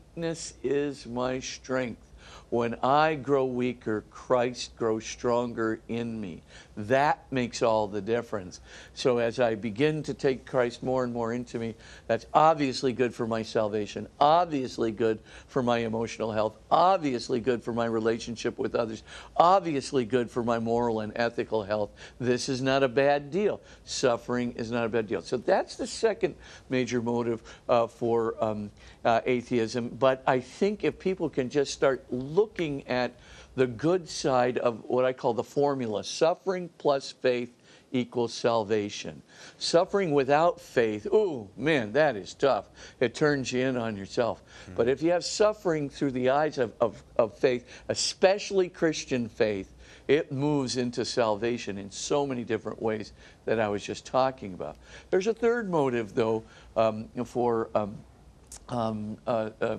[0.63, 2.01] is my strength.
[2.51, 6.43] When I grow weaker, Christ grows stronger in me.
[6.77, 8.61] That makes all the difference.
[8.95, 11.75] So as I begin to take Christ more and more into me,
[12.07, 17.75] that's obviously good for my salvation, obviously good for my emotional health, obviously good for
[17.75, 19.03] my relationship with others,
[19.37, 21.91] obviously good for my moral and ethical health.
[22.19, 23.61] This is not a bad deal.
[23.85, 25.21] Suffering is not a bad deal.
[25.21, 26.35] So that's the second
[26.71, 28.71] major motive uh, for um,
[29.05, 29.91] uh, atheism.
[29.91, 33.13] But I think if people can just start looking at
[33.55, 37.55] the good side of what I call the formula suffering plus faith
[37.93, 39.23] equals salvation.
[39.59, 42.71] Suffering without faith, ooh, man, that is tough.
[43.01, 44.43] It turns you in on yourself.
[44.43, 44.75] Mm-hmm.
[44.75, 49.75] But if you have suffering through the eyes of, of, of faith, especially Christian faith,
[50.09, 53.13] it moves into salvation in so many different ways
[53.45, 54.77] that I was just talking about.
[55.11, 56.43] There's a third motive, though,
[56.77, 57.97] um, for um,
[58.69, 59.77] um, uh, uh,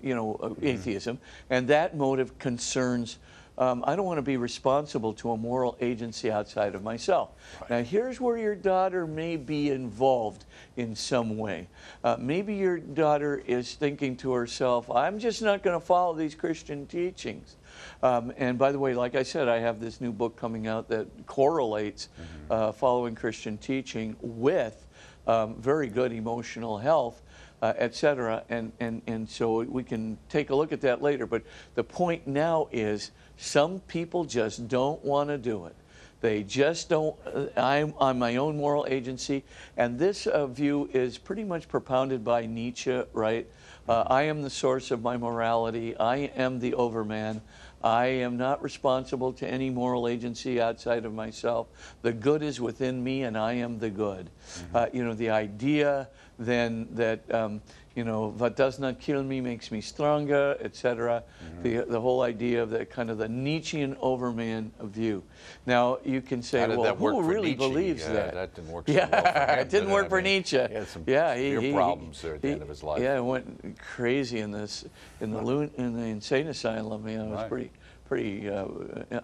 [0.00, 0.66] you know, uh, mm-hmm.
[0.66, 1.18] atheism,
[1.50, 3.18] and that motive concerns.
[3.58, 7.32] Um, I don't want to be responsible to a moral agency outside of myself.
[7.60, 7.70] Right.
[7.70, 10.46] Now, here's where your daughter may be involved
[10.78, 11.68] in some way.
[12.02, 16.34] Uh, maybe your daughter is thinking to herself, I'm just not going to follow these
[16.34, 17.56] Christian teachings.
[18.02, 20.88] Um, and by the way, like I said, I have this new book coming out
[20.88, 22.52] that correlates mm-hmm.
[22.52, 24.86] uh, following Christian teaching with
[25.26, 27.22] um, very good emotional health
[27.62, 28.44] uh, et cetera.
[28.50, 31.26] And, and, and so we can take a look at that later.
[31.26, 31.42] But
[31.74, 35.76] the point now is some people just don't want to do it.
[36.20, 37.16] They just don't.
[37.26, 39.42] Uh, I'm on my own moral agency,
[39.76, 43.48] and this uh, view is pretty much propounded by Nietzsche, right?
[43.88, 45.96] Uh, I am the source of my morality.
[45.98, 47.42] I am the overman.
[47.82, 51.66] I am not responsible to any moral agency outside of myself.
[52.02, 54.30] The good is within me, and I am the good.
[54.72, 57.60] Uh, you know, the idea then that um,
[57.94, 61.22] you know what does not kill me makes me stronger, etc.
[61.62, 65.22] The the whole idea of the kind of the Nietzschean overman view.
[65.66, 67.56] Now you can say, well, who really Nietzsche?
[67.56, 68.34] believes Yeah, that?
[68.34, 70.56] that didn't work so Yeah, well for it didn't work I for mean, Nietzsche.
[70.68, 73.02] he had some yeah, severe problems there at the end of his life.
[73.02, 74.84] Yeah, went crazy in this
[75.20, 77.06] in the loon, in the insane asylum.
[77.08, 77.48] You know, it was Right.
[77.48, 77.70] pretty
[78.12, 78.66] pretty uh,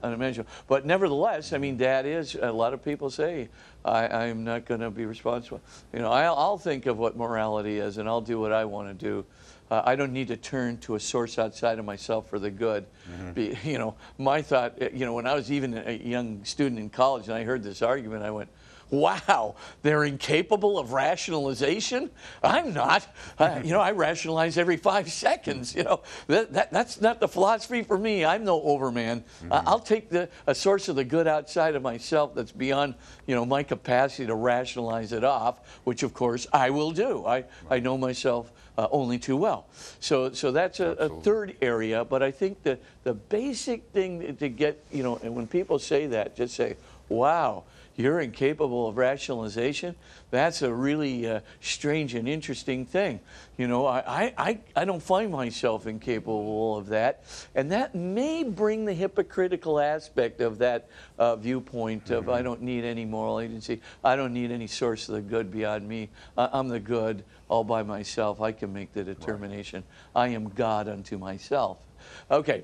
[0.03, 0.51] unimaginable.
[0.66, 2.37] But nevertheless, I mean, that is.
[2.40, 3.51] A lot of people say
[3.85, 5.61] I, I'm not going to be responsible.
[5.92, 8.88] You know, I'll, I'll think of what morality is, and I'll do what I want
[8.88, 9.27] to do.
[9.70, 12.87] Uh, I don't need to turn to a source outside of myself for the good.
[13.11, 13.33] Mm-hmm.
[13.33, 14.81] Be, you know, my thought.
[14.94, 17.83] You know, when I was even a young student in college, and I heard this
[17.83, 18.48] argument, I went.
[18.90, 22.11] Wow, they're incapable of rationalization.
[22.42, 23.07] I'm not.
[23.38, 25.74] Uh, you know, I rationalize every five seconds.
[25.74, 28.24] You know, that, that, that's not the philosophy for me.
[28.24, 29.24] I'm no overman.
[29.51, 32.94] Uh, I'll take the, a source of the good outside of myself that's beyond,
[33.27, 37.27] you know, my capacity to rationalize it off, which of course I will do.
[37.27, 39.66] I, I know myself uh, only too well.
[40.01, 42.05] So, so that's a, a third area.
[42.05, 46.07] But I think the, the basic thing to get, you know, and when people say
[46.07, 46.77] that, just say,
[47.09, 47.64] wow,
[47.99, 49.97] you're incapable of rationalization.
[50.31, 53.19] That's a really uh, strange and interesting thing.
[53.57, 57.25] You know, I, I, I don't find myself incapable of that.
[57.57, 62.85] And that may bring the hypocritical aspect of that uh, viewpoint of I don't need
[62.85, 63.81] any moral agency.
[64.05, 66.09] I don't need any source of the good beyond me.
[66.37, 68.41] I, I'm the good all by myself.
[68.41, 69.83] I can make the determination.
[70.15, 71.79] I am God unto myself.
[72.31, 72.63] Okay.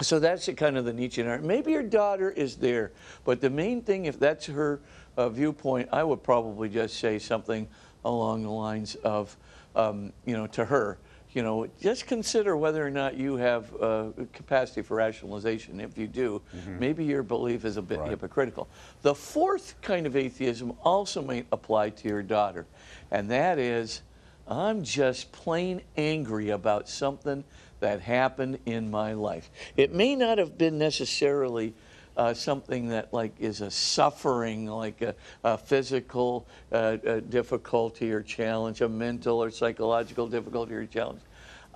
[0.00, 1.42] So that's kind of the Nietzschean art.
[1.42, 2.92] Maybe your daughter is there,
[3.24, 4.80] but the main thing, if that's her
[5.16, 7.68] uh, viewpoint, I would probably just say something
[8.04, 9.36] along the lines of,
[9.74, 10.98] um, you know, to her,
[11.32, 15.80] you know, just consider whether or not you have uh, capacity for rationalization.
[15.80, 16.40] If you do,
[16.78, 18.10] maybe your belief is a bit Right.
[18.10, 18.68] hypocritical.
[19.02, 22.66] The fourth kind of atheism also might apply to your daughter,
[23.10, 24.02] and that is,
[24.46, 27.44] I'm just plain angry about something
[27.80, 29.50] that happened in my life.
[29.76, 31.74] It may not have been necessarily
[32.16, 35.14] uh, something that like is a suffering, like a,
[35.44, 41.20] a physical uh, uh, difficulty or challenge, a mental or psychological difficulty or challenge.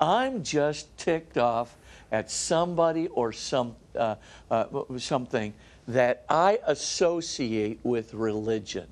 [0.00, 1.76] I'm just ticked off
[2.10, 4.16] at somebody or some uh,
[4.50, 4.66] uh,
[4.98, 5.54] something
[5.86, 8.86] that I associate with religion.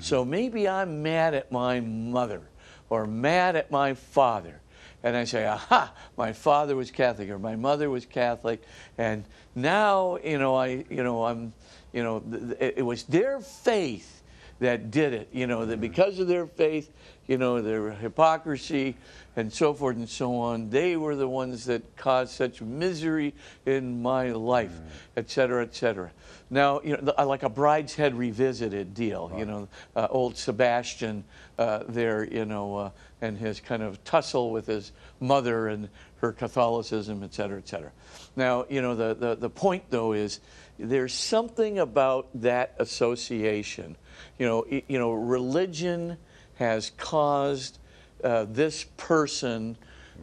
[0.00, 2.42] So maybe I'm mad at my mother
[2.88, 4.61] or mad at my father.
[5.02, 8.62] And I say, aha, my father was Catholic or my mother was Catholic.
[8.98, 11.52] And now, you know, I, you know, I'm,
[11.92, 14.21] you know, th- it was their faith
[14.62, 15.28] that did it.
[15.32, 16.90] You know, that because of their faith,
[17.26, 18.96] you know, their hypocrisy
[19.36, 24.02] and so forth and so on, they were the ones that caused such misery in
[24.02, 24.72] my life,
[25.16, 26.10] et cetera, et cetera.
[26.50, 31.24] Now, you know, the- like a Brideshead Revisited deal, you know, uh, old Sebastian
[31.58, 35.88] uh, there, you know, uh, and his kind of tussle with his mother and
[36.20, 37.90] her Catholicism, et cetera, et cetera.
[38.36, 40.40] Now, you know, the, the, the point though is
[40.78, 43.96] there's something about that association.
[44.38, 46.16] You know, you know, religion
[46.56, 47.78] has caused
[48.22, 49.76] uh, this person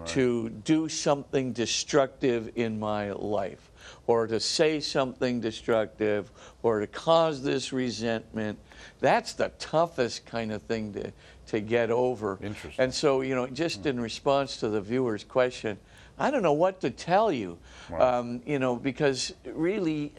[0.06, 3.70] to do something destructive in my life,
[4.08, 6.32] or to say something destructive,
[6.64, 8.58] or to cause this resentment.
[9.02, 11.12] That's the toughest kind of thing to,
[11.48, 12.40] to get over.
[12.42, 12.82] Interesting.
[12.82, 15.78] And so, you know, just in response to the viewer's question,
[16.18, 17.58] I don't know what to tell you,
[17.90, 18.02] Right.
[18.02, 20.14] um, you know, because really,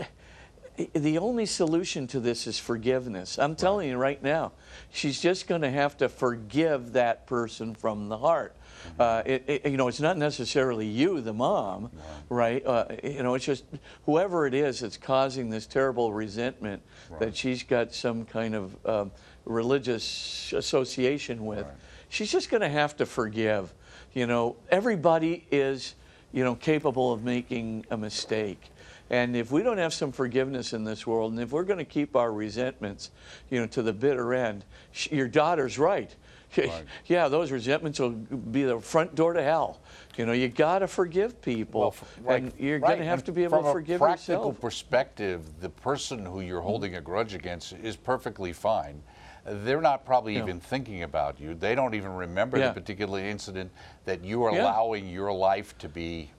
[0.92, 3.38] the only solution to this is forgiveness.
[3.38, 4.52] I'm telling you right now,
[4.92, 8.54] she's just going to have to forgive that person from the heart.
[8.88, 9.02] Mm-hmm.
[9.02, 11.90] Uh, it, it- you know, it's not necessarily you, the mom,
[12.28, 12.64] right?
[12.64, 13.64] Uh, you know, it's just
[14.06, 17.20] whoever it is that's causing this terrible resentment Right.
[17.20, 19.10] that she's got some kind of um,
[19.44, 21.64] religious association with.
[21.66, 21.74] Right.
[22.08, 23.72] She's just going to have to forgive.
[24.14, 25.94] You know, everybody is,
[26.32, 28.70] you know, capable of making a mistake.
[29.10, 31.84] And if we don't have some forgiveness in this world, and if we're going to
[31.84, 33.10] keep our resentments,
[33.50, 36.14] you know, to the bitter end, sh- your daughter's right.
[36.56, 36.84] Right.
[37.06, 39.80] yeah, those resentments will be the front door to hell.
[40.16, 41.94] You know, you got to forgive people, Well,
[42.24, 44.00] right, and you're right, going to have and to be able to forgive yourself.
[44.00, 44.60] from a practical yourself.
[44.60, 49.00] perspective, the person who you're holding a grudge against is perfectly fine.
[49.46, 50.42] They're not probably Yeah.
[50.42, 51.54] even thinking about you.
[51.54, 52.68] They don't even remember Yeah.
[52.72, 53.70] the particular incident
[54.04, 54.62] that you are Yeah.
[54.64, 56.30] allowing your life to be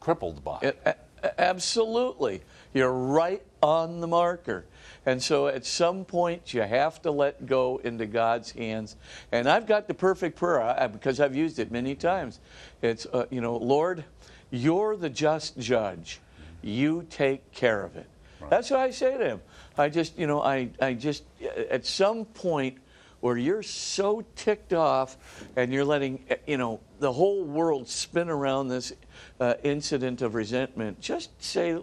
[0.00, 0.72] crippled by.
[0.86, 0.94] A-
[1.38, 2.42] absolutely.
[2.74, 4.64] You're right on the marker.
[5.04, 8.96] And so at some point, you have to let go into God's hands.
[9.32, 12.40] And I've got the perfect prayer because I've used it many times.
[12.82, 14.04] It's, uh, you know, Lord,
[14.50, 16.20] you're the just judge.
[16.62, 18.06] You take care of it.
[18.40, 18.50] Right.
[18.50, 19.40] That's what I say to him.
[19.76, 21.24] I just, you know, I, I just,
[21.70, 22.78] at some point,
[23.22, 25.16] where you're so ticked off
[25.54, 28.92] and you're letting you know the whole world spin around this
[29.40, 31.78] uh, incident of resentment just say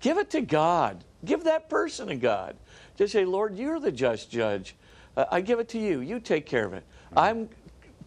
[0.00, 2.56] give it to god give that person to god
[2.96, 4.74] just say lord you're the just judge
[5.16, 7.18] uh, i give it to you you take care of it mm-hmm.
[7.18, 7.48] i'm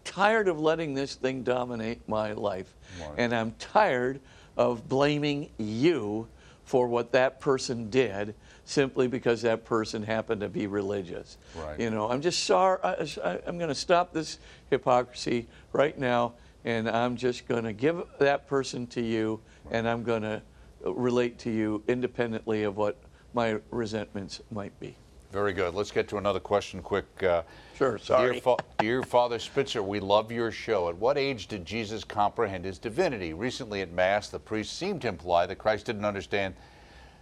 [0.03, 2.73] tired of letting this thing dominate my life
[3.17, 4.19] and i'm tired
[4.55, 6.27] of blaming you
[6.67, 11.37] for what that person did simply because that person happened to be religious.
[11.55, 11.79] Right.
[11.79, 12.77] You know, I'm just sorry.
[12.83, 14.39] I, am going to stop this
[14.69, 16.33] hypocrisy right now,
[16.67, 19.39] and I'm just going to give that person to you,
[19.71, 20.41] and I'm going to
[20.83, 22.97] relate to you independently of what
[23.33, 24.97] my resentments might be.
[25.31, 25.73] Very good.
[25.73, 27.05] Let's get to another question quick.
[27.23, 27.43] Uh,
[27.77, 28.33] sure, sorry.
[28.33, 30.89] Dear, Fa- dear, Father Spitzer, we love your show.
[30.89, 33.33] At what age did Jesus comprehend his divinity?
[33.33, 36.53] Recently at Mass, the priest seemed to imply that Christ didn't understand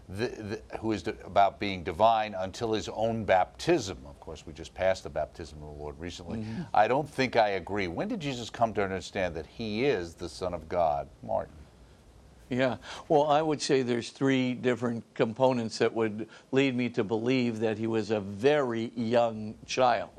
[0.10, 3.98] the, the, who is about being divine until his own baptism.
[4.06, 6.40] Of course, we just passed the baptism of the Lord recently.
[6.40, 6.62] Mm-hmm.
[6.74, 7.88] I don't think I agree.
[7.88, 11.08] When did Jesus come to understand that he is the Son of God?
[11.24, 11.54] Martin.
[12.50, 12.78] Yeah,
[13.08, 17.80] well, I would say there's three different components that would lead me to believe that
[17.80, 20.12] he was a very young child.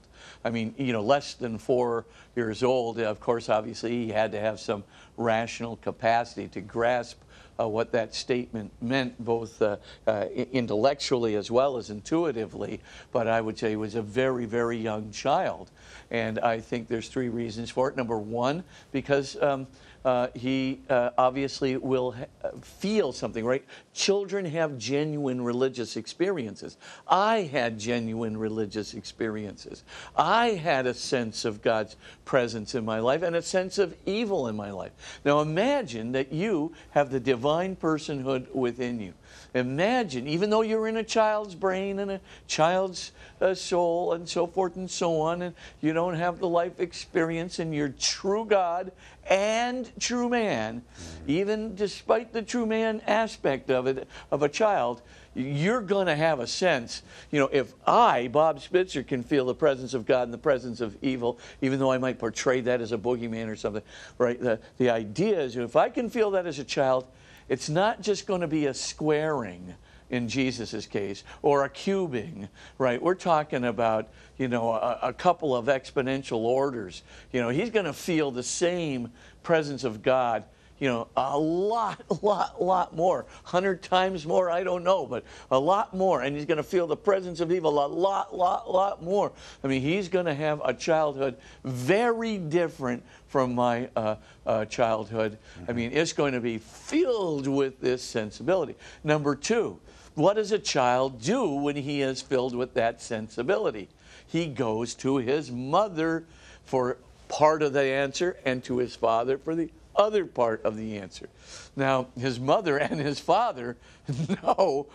[0.44, 2.98] I mean, you know, less than four years old.
[2.98, 4.82] Of course, obviously, he had to have some
[5.16, 7.20] rational capacity to grasp
[7.58, 9.76] uh, what that statement meant, both uh,
[10.06, 12.80] uh, intellectually as well as intuitively.
[13.12, 15.70] But I would say he was a very, very young child.
[16.10, 17.96] And I think there's three reasons for it.
[17.96, 19.66] Number one, because um,
[20.06, 22.14] uh, he uh, obviously will
[22.62, 23.64] feel something, right?
[23.92, 26.76] Children have genuine religious experiences.
[27.08, 29.82] I had genuine religious experiences.
[30.16, 34.46] I had a sense of God's presence in my life and a sense of evil
[34.46, 34.92] in my life.
[35.24, 39.12] Now imagine that you have the divine personhood within you.
[39.54, 44.46] Imagine, even though you're in a child's brain and a child's uh, soul and so
[44.46, 48.92] forth and so on, and you don't have the life experience, and you're true God
[49.28, 50.82] and true man,
[51.26, 55.02] even despite the true man aspect of it, of a child,
[55.34, 57.02] you're going to have a sense.
[57.30, 60.80] You know, if I, Bob Spitzer, can feel the presence of God and the presence
[60.80, 63.82] of evil, even though I might portray that as a boogeyman or something,
[64.18, 64.40] right?
[64.40, 67.06] The, the idea is if I can feel that as a child,
[67.48, 69.74] it's not just going to be a squaring
[70.10, 73.00] in Jesus' case or a cubing, right?
[73.00, 77.02] We're talking about, you know, a, a couple of exponential orders.
[77.32, 79.10] You know, he's going to feel the same
[79.42, 80.44] presence of God
[80.78, 83.26] you know, a lot, lot, lot more.
[83.44, 86.22] Hundred times more, I don't know, but a lot more.
[86.22, 89.32] And he's going to feel the presence of evil a lot, lot, lot more.
[89.64, 94.16] I mean, he's going to have a childhood very different from my uh,
[94.46, 95.38] uh, childhood.
[95.68, 98.76] I mean, it's going to be filled with this sensibility.
[99.02, 99.78] Number two,
[100.14, 103.88] what does a child do when he is filled with that sensibility?
[104.26, 106.24] He goes to his mother
[106.64, 106.98] for
[107.28, 111.28] part of the answer and to his father for the other part of the answer.
[111.76, 113.76] Now, his mother and his father
[114.42, 114.86] know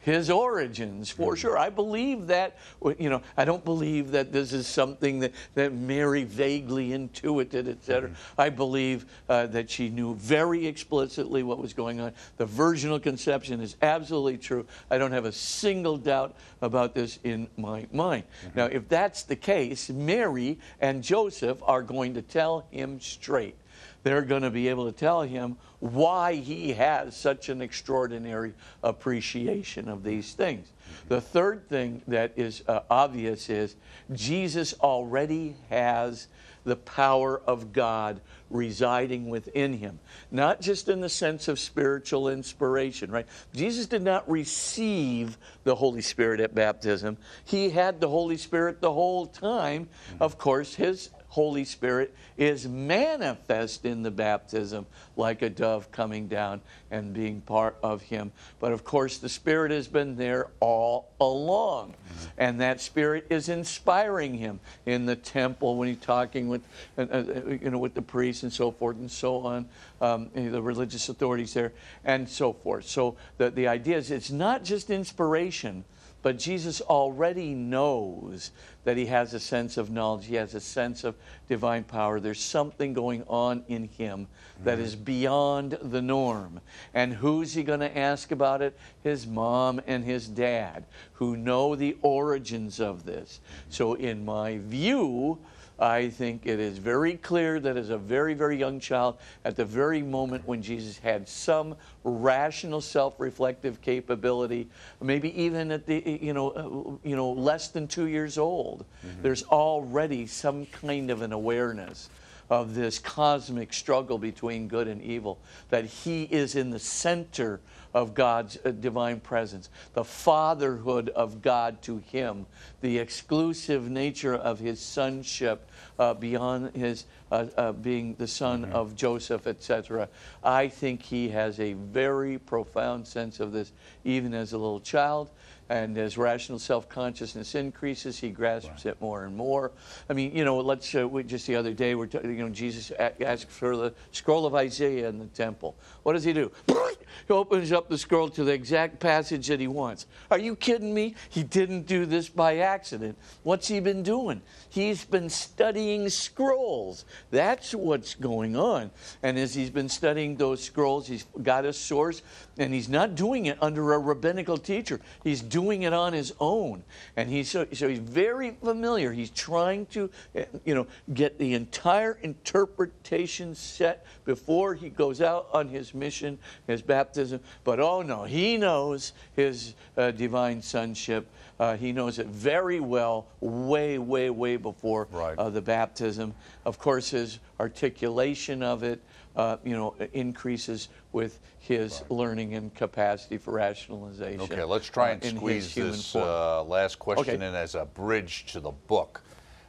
[0.00, 1.56] his origins for sure.
[1.56, 2.56] I believe that,
[2.98, 8.08] you know, I don't believe that this is something that, that Mary vaguely intuited, etc.
[8.08, 8.40] Mm-hmm.
[8.40, 12.12] I believe uh, that she knew very explicitly what was going on.
[12.36, 14.66] The virginal conception is absolutely true.
[14.90, 18.24] I don't have a single doubt about this in my mind.
[18.24, 18.58] Mm-hmm.
[18.58, 23.56] Now, if that's the case, Mary and Joseph are going to tell him straight
[24.04, 28.52] they're going to be able to tell him why he has such an extraordinary
[28.82, 30.68] appreciation of these things.
[31.08, 33.74] The third thing that is uh, obvious is
[34.12, 36.28] Jesus already has
[36.64, 39.98] the power of God residing within him,
[40.30, 43.26] not just in the sense of spiritual inspiration, right?
[43.54, 47.18] Jesus did not receive the Holy Spirit at baptism.
[47.44, 49.88] He had the Holy Spirit the whole time.
[50.20, 56.60] Of course, his Holy Spirit is manifest in the baptism like a dove coming down
[56.92, 58.30] and being part of Him.
[58.60, 61.88] But of course, the Spirit has been there all along.
[61.88, 62.28] Mm-hmm.
[62.38, 66.62] And that Spirit is inspiring Him in the temple when He's talking with,
[66.96, 67.24] uh, uh,
[67.60, 69.66] you know, with the priests and so forth and so on.
[70.04, 71.72] um, the religious authorities there,
[72.04, 72.86] and so forth.
[72.86, 75.84] So the, the idea is it's not just inspiration,
[76.24, 78.50] but Jesus already knows
[78.84, 81.16] that he has a sense of knowledge, he has a sense of
[81.50, 82.18] divine power.
[82.18, 84.26] There's something going on in him
[84.62, 85.04] that is mm-hmm.
[85.04, 86.62] beyond the norm.
[86.94, 88.74] And who's he going to ask about it?
[89.02, 93.40] His mom and his dad, who know the origins of this.
[93.68, 95.38] So, in my view,
[95.78, 99.64] I think it is very clear that as a very, very young child, at the
[99.64, 104.68] very moment when Jesus had some rational, self-reflective capability,
[105.00, 108.84] maybe even at the you know uh, you know less than two years old,
[109.22, 112.08] there's already some kind of an awareness
[112.50, 115.38] of this cosmic struggle between good and evil,
[115.70, 117.60] that he is in the center
[117.94, 122.46] of God's uh, divine presence, the fatherhood of God to him,
[122.80, 128.94] the exclusive nature of his sonship uh, beyond his uh, uh, being the son of
[128.94, 130.08] Joseph, etc.
[130.42, 133.72] I think he has a very profound sense of this,
[134.04, 135.30] even as a little child.
[135.68, 139.72] And as rational self consciousness increases, he grasps it more and more.
[140.10, 142.50] I mean, you know, let's uh, we, just the other day, we're t- you know,
[142.50, 145.74] Jesus a- asked for the scroll of Isaiah in the temple.
[146.02, 146.52] What does he do?
[147.26, 150.06] He opens up the scroll to the exact passage that he wants.
[150.30, 151.14] Are you kidding me?
[151.30, 153.16] He didn't do this by accident.
[153.42, 154.42] What's he been doing?
[154.68, 157.04] He's been studying scrolls.
[157.30, 158.90] That's what's going on.
[159.22, 162.22] And as he's been studying those scrolls, he's got a source,
[162.58, 165.00] and he's not doing it under a rabbinical teacher.
[165.22, 166.82] He's doing it on his own.
[167.16, 169.12] And he's so, so he's very familiar.
[169.12, 175.46] He's trying to, eh, you know, get the entire interpretation set before he goes out
[175.52, 177.38] on his mission, his baptism.
[177.62, 181.28] But oh no, he knows his uh, divine sonship.
[181.60, 185.38] Uh, he knows it very well, way, way, way before Right.
[185.38, 186.34] uh, the baptism.
[186.64, 189.00] Of course, his articulation of it,
[189.36, 194.40] uh, you know, increases with his learning and capacity for rationalization.
[194.40, 197.46] Okay, let's try uh, and squeeze this uh, last question Okay.
[197.46, 199.22] in as a bridge to the book.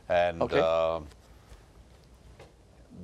[0.09, 0.59] And Okay.
[0.59, 1.07] um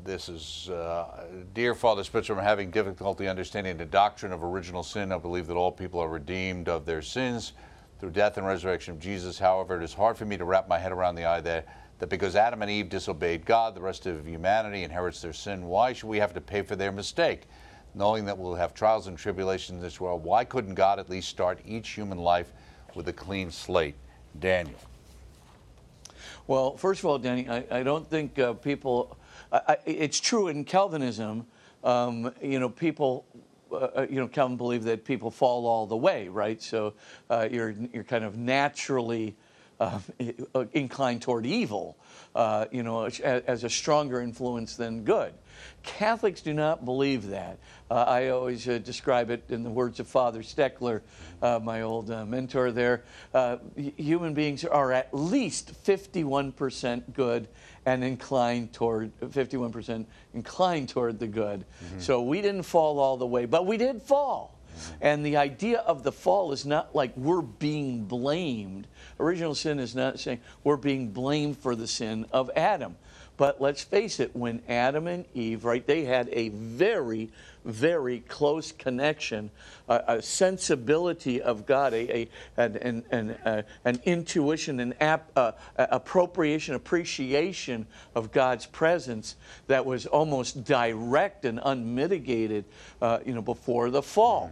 [0.03, 5.11] this is, uh, Dear Father Spitzer, I'm having difficulty understanding the doctrine of original sin.
[5.11, 7.53] I believe that all people are redeemed of their sins
[7.99, 9.37] through death and resurrection of Jesus.
[9.37, 11.67] However, it is hard for me to wrap my head around the idea that
[12.09, 15.65] because Adam and Eve disobeyed God, the rest of humanity inherits their sin.
[15.65, 17.43] Why should we have to pay for their mistake?
[17.93, 21.29] Knowing that we'll have trials and tribulations in this world, why couldn't God at least
[21.29, 22.53] start each human life
[22.95, 23.95] with a clean slate?
[24.39, 24.79] Daniel.
[26.47, 29.17] Well, first of all, Danny, I, I don't think uh, people.
[29.51, 31.45] I, I, it's true in Calvinism.
[31.83, 33.25] Um, you know, people.
[33.71, 36.61] Uh, you know, Calvin believed that people fall all the way, right?
[36.61, 36.93] So
[37.29, 39.35] uh, you're you're kind of naturally
[39.81, 41.97] uh, inclined toward evil.
[42.33, 45.33] Uh, you know, as, as a stronger influence than good.
[45.83, 47.57] Catholics do not believe that.
[47.89, 51.01] Uh, I always uh, describe it in the words of Father Steckler,
[51.41, 53.03] uh, my old uh, mentor there.
[53.33, 57.49] Uh, human beings are at least 51% good
[57.85, 61.65] and inclined toward 51% inclined toward the good.
[61.97, 64.57] So we didn't fall all the way, but we did fall.
[65.01, 68.87] And the idea of the fall is not like we're being blamed.
[69.21, 72.95] Original sin is not saying we're being blamed for the sin of Adam.
[73.37, 77.31] But let's face it, when Adam and Eve, right, they had a very,
[77.65, 79.49] very close connection,
[79.89, 85.53] a, a sensibility of God, a, a, an, an, an, an intuition, an ap, uh,
[85.77, 92.65] a- appropriation, appreciation of God's presence that was almost direct and unmitigated,
[93.01, 94.51] uh, you know, before the fall.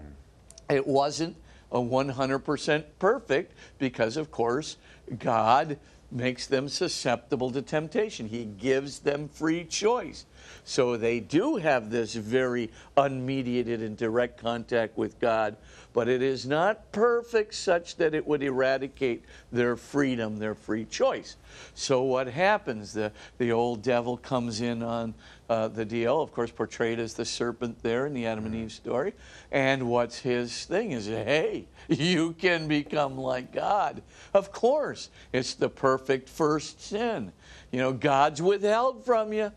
[0.67, 1.35] It wasn't
[1.77, 4.77] 100% perfect because, of course,
[5.17, 5.77] God
[6.11, 8.27] makes them susceptible to temptation.
[8.27, 10.25] He gives them free choice.
[10.63, 15.55] So they do have this very unmediated and direct contact with God,
[15.93, 21.37] but it is not perfect such that it would eradicate their freedom, their free choice.
[21.73, 22.93] So what happens?
[22.93, 25.13] The, the old devil comes in on
[25.49, 28.71] uh, the deal, of course, portrayed as the serpent there in the Adam and Eve
[28.71, 29.13] story.
[29.51, 30.91] And what's his thing?
[30.91, 34.03] Is hey, you can become like God.
[34.33, 37.31] Of course, it's the perfect first sin.
[37.71, 39.51] You know, God's withheld from you.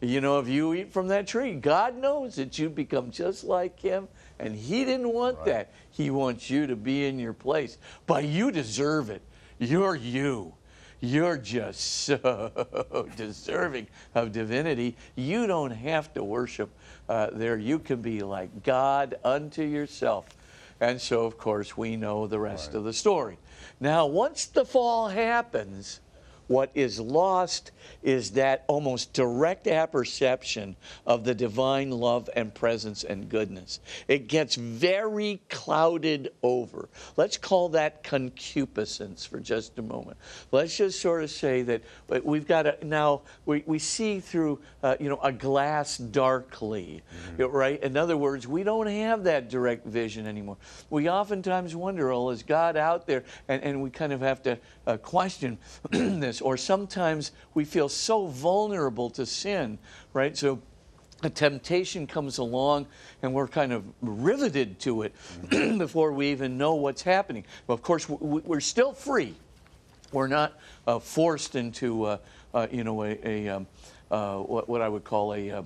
[0.00, 3.80] You know, if you eat from that tree, God knows that you become just like
[3.80, 5.72] Him, and He didn't want that.
[5.90, 9.22] He wants you to be in your place, but you deserve it.
[9.58, 10.52] You're you.
[11.00, 14.96] You're just so deserving of divinity.
[15.14, 16.70] You don't have to worship
[17.08, 17.58] uh, there.
[17.58, 20.26] You can be like God unto yourself.
[20.80, 23.38] And so, of course, we know the rest of the story.
[23.80, 26.00] Now, once the fall happens,
[26.48, 27.72] What is lost
[28.02, 30.76] is that almost direct apperception
[31.06, 33.80] of the divine love and presence and goodness.
[34.06, 36.88] It gets very clouded over.
[37.16, 40.16] Let's call that concupiscence for just a moment.
[40.52, 41.82] Let's just sort of say that
[42.24, 47.02] we've got to now we, we see through uh, you know a glass darkly,
[47.38, 47.82] right?
[47.82, 50.56] In other words, we don't have that direct vision anymore.
[50.90, 53.24] We oftentimes wonder, oh, is God out there?
[53.48, 55.58] And, and we kind of have to uh, question
[55.90, 56.35] this.
[56.40, 59.78] Or sometimes we feel so vulnerable to sin,
[60.12, 60.36] right?
[60.36, 60.60] So
[61.22, 62.86] a temptation comes along
[63.22, 65.14] and we're kind of riveted to it
[65.78, 67.44] before we even know what's happening.
[67.66, 69.34] Well, of course, we're still free.
[70.12, 72.18] We're not uh, forced into, uh,
[72.54, 73.66] uh, you know, a, a um,
[74.10, 75.64] uh, what, what, I would call a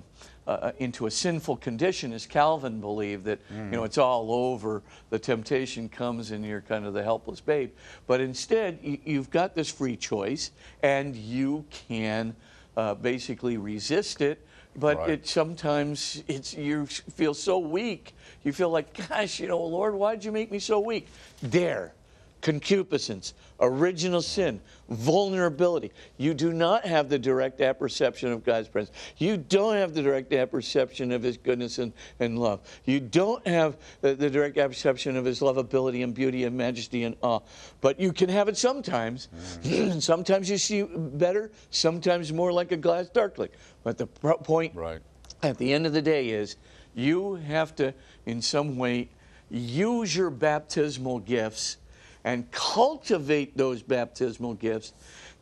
[0.51, 3.71] uh, uh, into a sinful condition, as Calvin believed that mm.
[3.71, 4.83] you know it's all over.
[5.09, 7.71] The temptation comes, and you're kind of the helpless babe.
[8.05, 10.51] But instead, you, have got this free choice,
[10.83, 12.35] and you can
[12.75, 14.45] uh, basically resist it.
[14.75, 15.09] But right.
[15.11, 18.13] it sometimes it's you feel so weak.
[18.43, 21.07] You feel like, gosh, you know, Lord, why did you make me so weak?
[21.41, 21.93] There,
[22.41, 25.91] concupiscence, original sin, vulnerability.
[26.17, 28.95] You do not have the direct apperception of God's presence.
[29.17, 32.61] You don't have the direct apperception of His goodness and, and love.
[32.85, 37.15] You don't have the, the direct apperception of His lovability and beauty and majesty and
[37.21, 37.41] awe.
[37.79, 39.29] But you can have it sometimes.
[39.63, 39.99] Mm-hmm.
[39.99, 43.49] sometimes you see better, sometimes more like a glass darkly.
[43.83, 45.01] But the point right.
[45.43, 46.57] at the end of the day is
[46.93, 47.93] you have to,
[48.25, 49.09] in some way,
[49.49, 51.77] use your baptismal gifts
[52.23, 54.93] and cultivate those baptismal gifts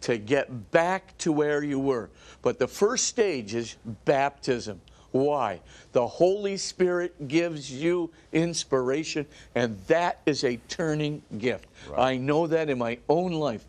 [0.01, 2.09] to get back to where you were.
[2.41, 3.75] But the first stage is
[4.05, 4.81] baptism.
[5.11, 5.61] Why?
[5.91, 9.25] The Holy Spirit gives you inspiration,
[9.55, 11.65] and that is a turning gift.
[11.89, 12.13] Right.
[12.13, 13.65] I know that in my own life.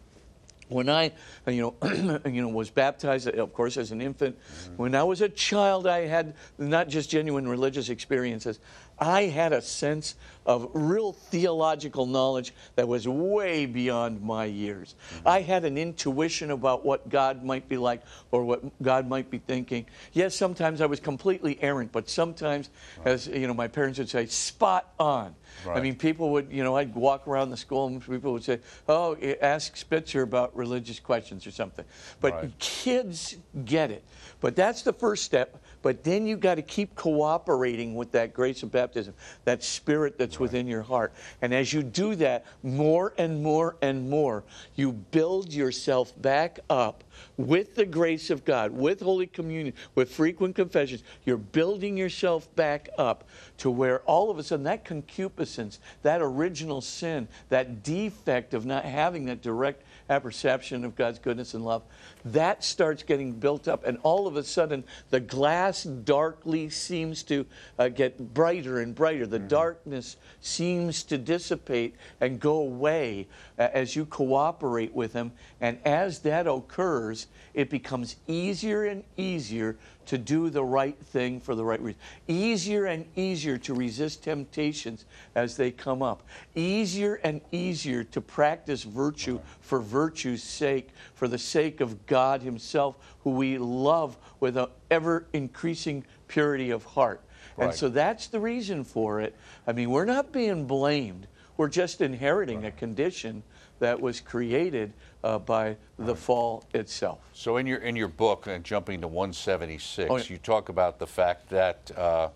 [0.68, 1.10] When I,
[1.48, 4.38] you know, you know, was baptized, of course, as an infant.
[4.38, 4.76] Mm-hmm.
[4.76, 8.60] When I was a child, I had not just genuine religious experiences.
[9.00, 10.14] I had a sense
[10.46, 14.94] of real theological knowledge that was way beyond my years.
[15.14, 15.28] Mm-hmm.
[15.28, 19.38] I had an intuition about what God might be like or what God might be
[19.38, 19.86] thinking.
[20.12, 23.08] Yes, sometimes I was completely errant, but sometimes, right.
[23.08, 25.34] as you know, my parents would say, spot on.
[25.64, 25.78] Right.
[25.78, 28.60] I mean, people would, you know, I'd walk around the school and people would say,
[28.88, 31.84] oh, ask Spitzer about religious questions or something.
[32.20, 32.58] But right.
[32.58, 34.04] kids get it.
[34.40, 35.62] But that's the first step.
[35.82, 39.14] But then you've got to keep cooperating with that grace of baptism,
[39.44, 40.42] that spirit that's right.
[40.42, 41.12] within your heart.
[41.40, 44.44] And as you do that, more and more and more,
[44.76, 47.04] you build yourself back up
[47.36, 51.02] with the grace of God, with Holy Communion, with frequent confessions.
[51.24, 53.24] You're building yourself back up
[53.58, 58.84] to where all of a sudden that concupiscence, that original sin, that defect of not
[58.84, 61.82] having that direct apperception of God's goodness and love,
[62.24, 63.84] that starts getting built up.
[63.84, 67.46] And all of a sudden, the glass darkly seems to
[67.78, 69.26] uh, get brighter and brighter.
[69.26, 69.48] The mm-hmm.
[69.48, 75.32] darkness seems to dissipate and go away uh, as you cooperate with Him.
[75.60, 79.76] And as that occurs, it becomes easier and easier
[80.10, 82.00] to do the right thing for the right reason.
[82.26, 85.04] Easier and easier to resist temptations
[85.36, 86.24] as they come up.
[86.56, 90.88] Easier and easier to practice virtue for virtue's sake,
[91.20, 96.82] for the sake of God Himself, who we love with an ever increasing purity of
[96.82, 97.20] heart.
[97.58, 97.66] Right.
[97.66, 99.36] And so that's the reason for it.
[99.66, 101.26] I mean, we're not being blamed.
[101.58, 102.72] We're just inheriting right.
[102.72, 103.42] a condition
[103.80, 107.18] that was created uh, by the fall itself.
[107.34, 110.22] So in your in your book, and jumping to 176, oh, yeah.
[110.26, 112.30] you talk about the fact that uh,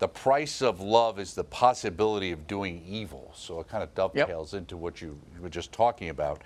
[0.00, 3.30] the price of love is the possibility of doing evil.
[3.36, 4.62] So it kind of dovetails yep.
[4.62, 6.42] into what you, were just talking about.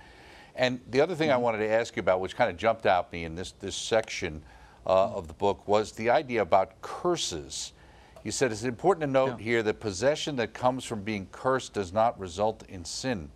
[0.58, 1.38] And the other thing mm-hmm.
[1.38, 3.76] I wanted to ask you about, which kind of jumped out me in this this
[3.76, 4.42] section
[4.86, 5.16] uh, mm-hmm.
[5.16, 7.72] of the book, was the idea about curses.
[8.24, 9.44] You said it's important to note yeah.
[9.44, 13.30] here that possession that comes from being cursed does not result in sin.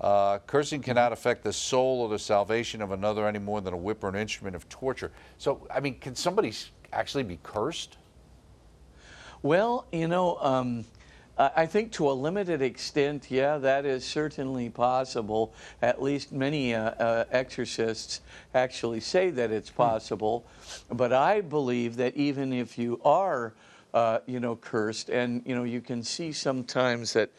[0.00, 3.76] Uh, cursing cannot affect the soul or the salvation of another any more than a
[3.76, 5.12] whip or an instrument of torture.
[5.38, 6.52] So, I mean, can somebody
[6.92, 7.96] actually be cursed?
[9.42, 10.84] Well, you know, um,
[11.36, 15.52] I think to a limited extent, yeah, that is certainly possible.
[15.82, 18.20] At least many uh, uh, exorcists
[18.54, 19.76] actually say that it's hmm.
[19.76, 20.46] possible.
[20.90, 23.54] But I believe that even if you are
[23.94, 25.08] uh, you know, cursed.
[25.08, 27.30] And, you know, you can see sometimes that,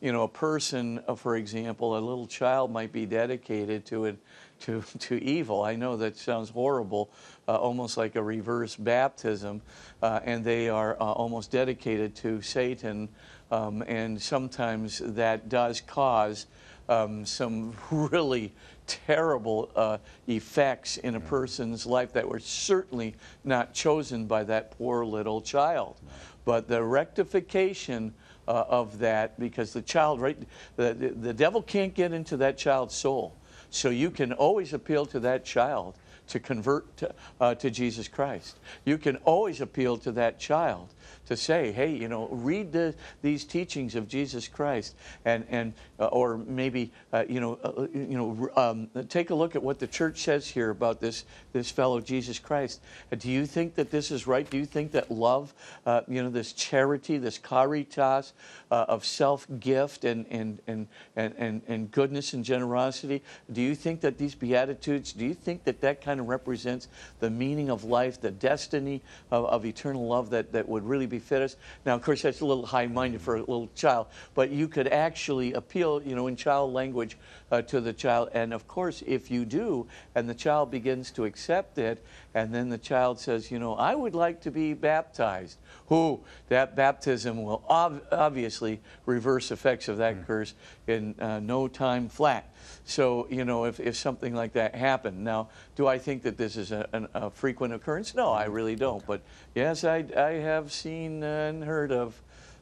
[0.00, 4.16] you know, a person, uh, for example, a little child might be dedicated to it.
[4.60, 5.62] To, to evil.
[5.62, 7.10] I know that sounds horrible,
[7.46, 9.60] uh, almost like a reverse baptism,
[10.00, 13.10] uh, and they are uh, almost dedicated to Satan,
[13.54, 16.46] um, and sometimes that does cause
[16.88, 18.52] um, some really
[18.86, 25.04] terrible uh, effects in a person's life that were certainly not chosen by that poor
[25.04, 26.00] little child.
[26.44, 28.12] But the rectification
[28.46, 30.36] uh, of that, because the child, right,
[30.76, 33.36] the, the, the devil can't get into that child's soul.
[33.70, 35.94] So you can always appeal to that child
[36.28, 38.58] to convert to, uh, to Jesus Christ.
[38.84, 40.88] You can always appeal to that child
[41.26, 44.94] to say, hey, you know, read the, these teachings of Jesus Christ,
[45.24, 49.56] and and uh, or maybe uh, you know, uh, you know, um, take a look
[49.56, 52.80] at what the church says here about this this fellow Jesus Christ.
[53.12, 54.48] Uh, do you think that this is right?
[54.48, 55.54] Do you think that love,
[55.86, 58.32] uh, you know, this charity, this caritas
[58.70, 63.22] uh, of self gift and and, and and and and goodness and generosity?
[63.52, 65.12] Do you think that these beatitudes?
[65.12, 66.88] Do you think that that kind of represents
[67.20, 71.13] the meaning of life, the destiny of, of eternal love that that would really be
[71.18, 71.56] befit us.
[71.84, 75.52] Now, of course, that's a little high-minded for a little child, but you could actually
[75.54, 77.16] appeal, you know, in child language
[77.54, 78.30] uh, to the child.
[78.32, 82.68] And of course, if you do, and the child begins to accept it, and then
[82.68, 85.58] the child says, you know, I would like to be baptized.
[85.86, 90.26] Who that baptism will ob- obviously reverse effects of that mm.
[90.26, 90.54] curse
[90.86, 92.52] in uh, no time flat.
[92.84, 95.22] So, you know, if, if something like that happened.
[95.22, 98.14] Now, do I think that this is a, an, a frequent occurrence?
[98.14, 99.06] No, I really don't.
[99.06, 99.20] But
[99.54, 102.20] yes, I, I have seen and heard of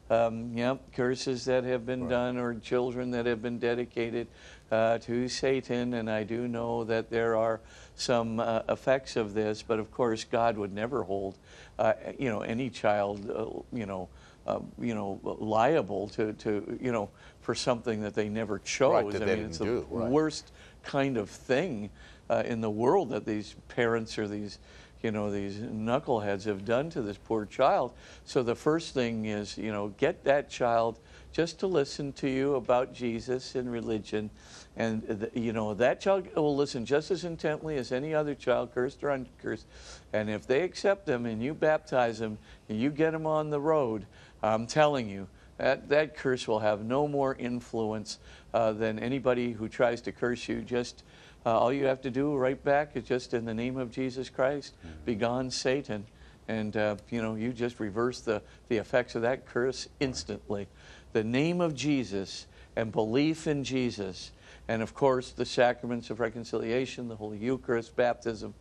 [0.09, 2.09] um, yep, curses that have been right.
[2.09, 4.27] done or children that have been dedicated
[4.71, 5.93] uh, to Satan.
[5.93, 7.61] And I do know that there are
[7.95, 11.37] some uh, effects of this, but of course, God would never hold,
[11.79, 13.45] uh, you know, any child, uh,
[13.75, 14.09] you know,
[14.45, 17.09] uh, you know, liable to, to, you know,
[17.41, 19.13] for something that they never chose.
[19.13, 20.09] Right, I mean, it's the right.
[20.09, 20.51] worst
[20.83, 21.89] kind of thing
[22.29, 24.59] uh, in the world that these parents or these,
[25.03, 27.93] you know, these knuckleheads have done to this poor child.
[28.23, 30.99] So the first thing is, you know, get that child
[31.33, 34.29] just to listen to you about Jesus and religion
[34.75, 39.03] and, you know, that child will listen just as intently as any other child, cursed
[39.03, 39.67] or uncursed.
[40.13, 42.39] And if they accept them and you baptize them
[42.69, 44.07] and you get them on the road,
[44.41, 45.27] I'm telling you,
[45.57, 48.17] that, that curse will have no more influence
[48.53, 50.61] uh, than anybody who tries to curse you.
[50.61, 51.03] Just
[51.45, 54.29] uh, all you have to do right back is just in the name of Jesus
[54.29, 54.95] Christ, mm-hmm.
[55.05, 56.05] begone Satan.
[56.47, 60.67] And, uh, you know, you just reverse the, the effects of that curse instantly.
[61.13, 64.31] The name of Jesus and belief in Jesus
[64.67, 68.53] and of course, the sacraments of reconciliation, the Holy Eucharist, baptism.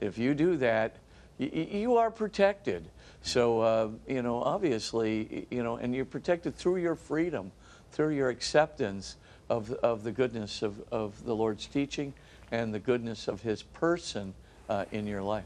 [0.00, 0.96] If you do that,
[1.38, 2.88] you are protected.
[3.22, 7.50] So, uh, you know, obviously, you know, and you're protected through your freedom,
[7.90, 9.16] through your acceptance
[9.50, 12.14] of, of the goodness of, of the Lord's teaching
[12.50, 14.34] and the goodness of His person
[14.68, 15.44] uh, in your life.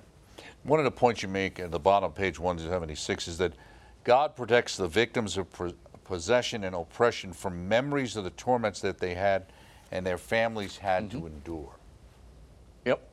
[0.65, 3.53] One of the points you make at the bottom of page 176 is that
[4.05, 5.47] God protects the victims of
[6.05, 9.47] possession and oppression from memories of the torments that they had
[9.91, 11.21] and their families had mm-hmm.
[11.21, 11.77] to endure.
[12.85, 13.09] Yep,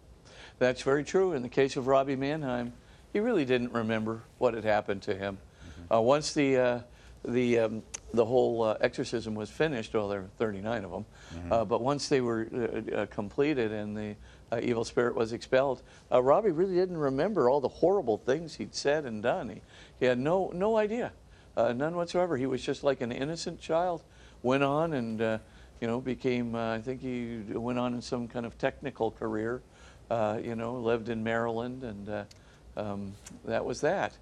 [0.57, 1.33] that's very true.
[1.33, 2.73] In the case of Robbie Mannheim,
[3.13, 5.37] he really didn't remember what had happened to him.
[5.37, 5.93] Mm-hmm.
[5.93, 6.79] Uh, once the uh,
[7.25, 7.83] the um,
[8.13, 11.05] the whole uh, exorcism was finished, well, there were 39 of them,
[11.35, 11.53] mm-hmm.
[11.53, 14.15] Uh, but once they were uh, uh, completed and the
[14.61, 19.21] evil spirit was expelled, Robbie really didn't remember all the horrible things he'd said and
[19.21, 19.49] done.
[19.49, 19.61] He,
[19.99, 21.11] he had no no idea,
[21.55, 22.35] none whatsoever.
[22.35, 24.03] He was just like an innocent child.
[24.41, 25.39] Went on and
[25.81, 29.61] you know, became, uh, I think he went on in some kind of technical career,
[30.09, 32.23] uh, you know, lived in Maryland, and uh,
[32.75, 33.13] um,
[33.45, 34.13] that was that.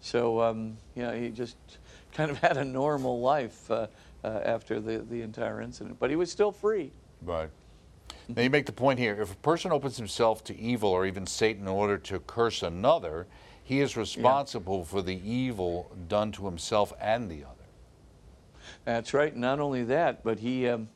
[0.00, 1.56] So, um, yeah, he just
[2.16, 3.86] kind of had a normal life uh,
[4.24, 6.90] uh, after the, the entire incident, but he was still free.
[7.22, 7.50] Right.
[8.28, 11.26] Now, you make the point here if a person opens himself to evil or even
[11.26, 13.26] Satan in order to curse another,
[13.62, 14.84] he is responsible yeah.
[14.84, 17.52] for the evil done to himself and the other.
[18.84, 19.36] That's right.
[19.36, 20.88] Not only that, but he um,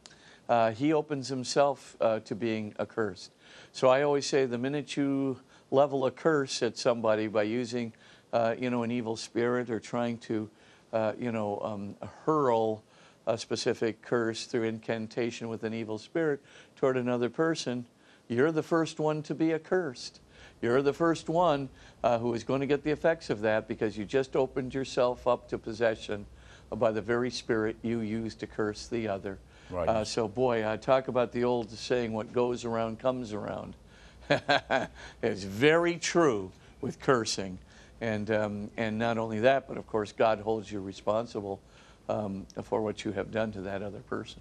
[0.48, 3.30] uh, he opens himself uh, to being accursed.
[3.70, 5.38] So I always say the minute you
[5.70, 7.92] level a curse at somebody by using,
[8.32, 10.50] uh, you know, an evil spirit or trying to,
[10.92, 12.82] uh, you know, um, hurl
[13.26, 16.40] a specific curse through incantation with an evil spirit
[16.76, 17.86] toward another person,
[18.28, 20.20] you're the first one to be accursed.
[20.62, 21.68] You're the first one
[22.02, 25.26] uh, who is going to get the effects of that because you just opened yourself
[25.26, 26.26] up to possession
[26.70, 29.38] by the very spirit you used to curse the other.
[29.70, 29.88] Right.
[29.88, 33.74] Uh, so, boy, I talk about the old saying, what goes around comes around.
[35.22, 37.58] it's very true with cursing.
[38.00, 41.60] And, um, and not only that, but of course, God holds you responsible
[42.08, 44.40] um, for what you have done to that other person.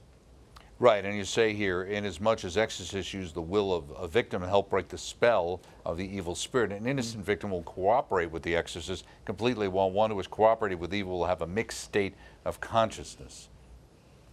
[0.80, 4.08] Right, and you say here, inasmuch as much as exorcists use the will of a
[4.08, 7.26] victim to help break the spell of the evil spirit, an innocent mm-hmm.
[7.26, 11.26] victim will cooperate with the exorcist completely, while one who is cooperating with evil will
[11.26, 13.50] have a mixed state of consciousness.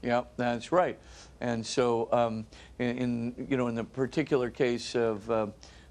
[0.02, 0.96] Yeah, that's right.
[1.40, 2.46] And so, um,
[2.78, 5.48] in, in you know, in the particular case of uh,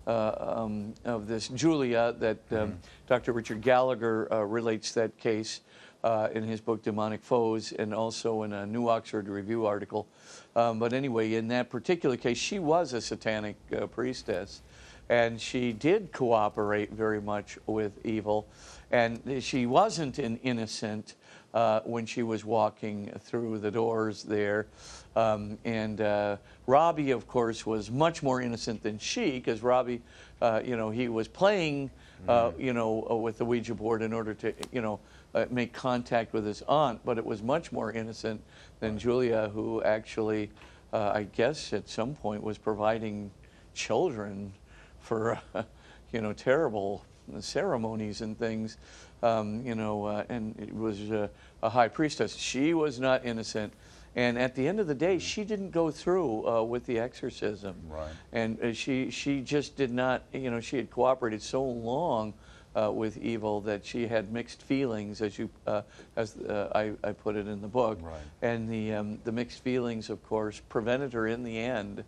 [0.07, 2.77] um, of this Julia, that um,
[3.07, 3.33] Dr.
[3.33, 5.61] Richard Gallagher uh, relates that case
[6.03, 10.07] uh, in his book Demonic Foes, and also in a New Oxford Review article.
[10.55, 14.61] Um, but anyway, in that particular case, she was a satanic uh, priestess,
[15.09, 18.47] and she did cooperate very much with evil,
[18.91, 21.15] and she wasn't an innocent
[21.55, 24.67] uh, when she was walking through the doors there.
[25.15, 26.35] Um, and uh,
[26.67, 30.01] Robbie, of course, was much more innocent than she, because Robbie,
[30.41, 31.89] uh, you know, he was playing,
[32.27, 34.99] uh, you know, uh, with the Ouija board in order to, you know,
[35.33, 36.99] uh, make contact with his aunt.
[37.05, 38.41] But it was much more innocent
[38.81, 40.51] than Julia, who actually,
[40.91, 43.31] uh, I guess, at some point was providing
[43.73, 44.51] children
[44.99, 45.39] for,
[46.11, 47.05] you know, terrible
[47.39, 48.77] ceremonies and things,
[49.23, 51.27] um, you know, uh, and it was uh,
[51.63, 52.35] a high priestess.
[52.35, 53.73] She was not innocent.
[54.17, 57.75] And at the end of the day, she didn't go through uh, with the exorcism.
[57.89, 58.11] Right.
[58.31, 62.33] And uh, she, she just did not, you know, she had cooperated so long
[62.77, 65.81] uh, with evil that she had mixed feelings, as you, uh,
[66.15, 67.99] as uh, I, I put it in the book.
[68.01, 68.15] Right.
[68.41, 72.03] And the, um, the mixed feelings, of course, prevented her in the end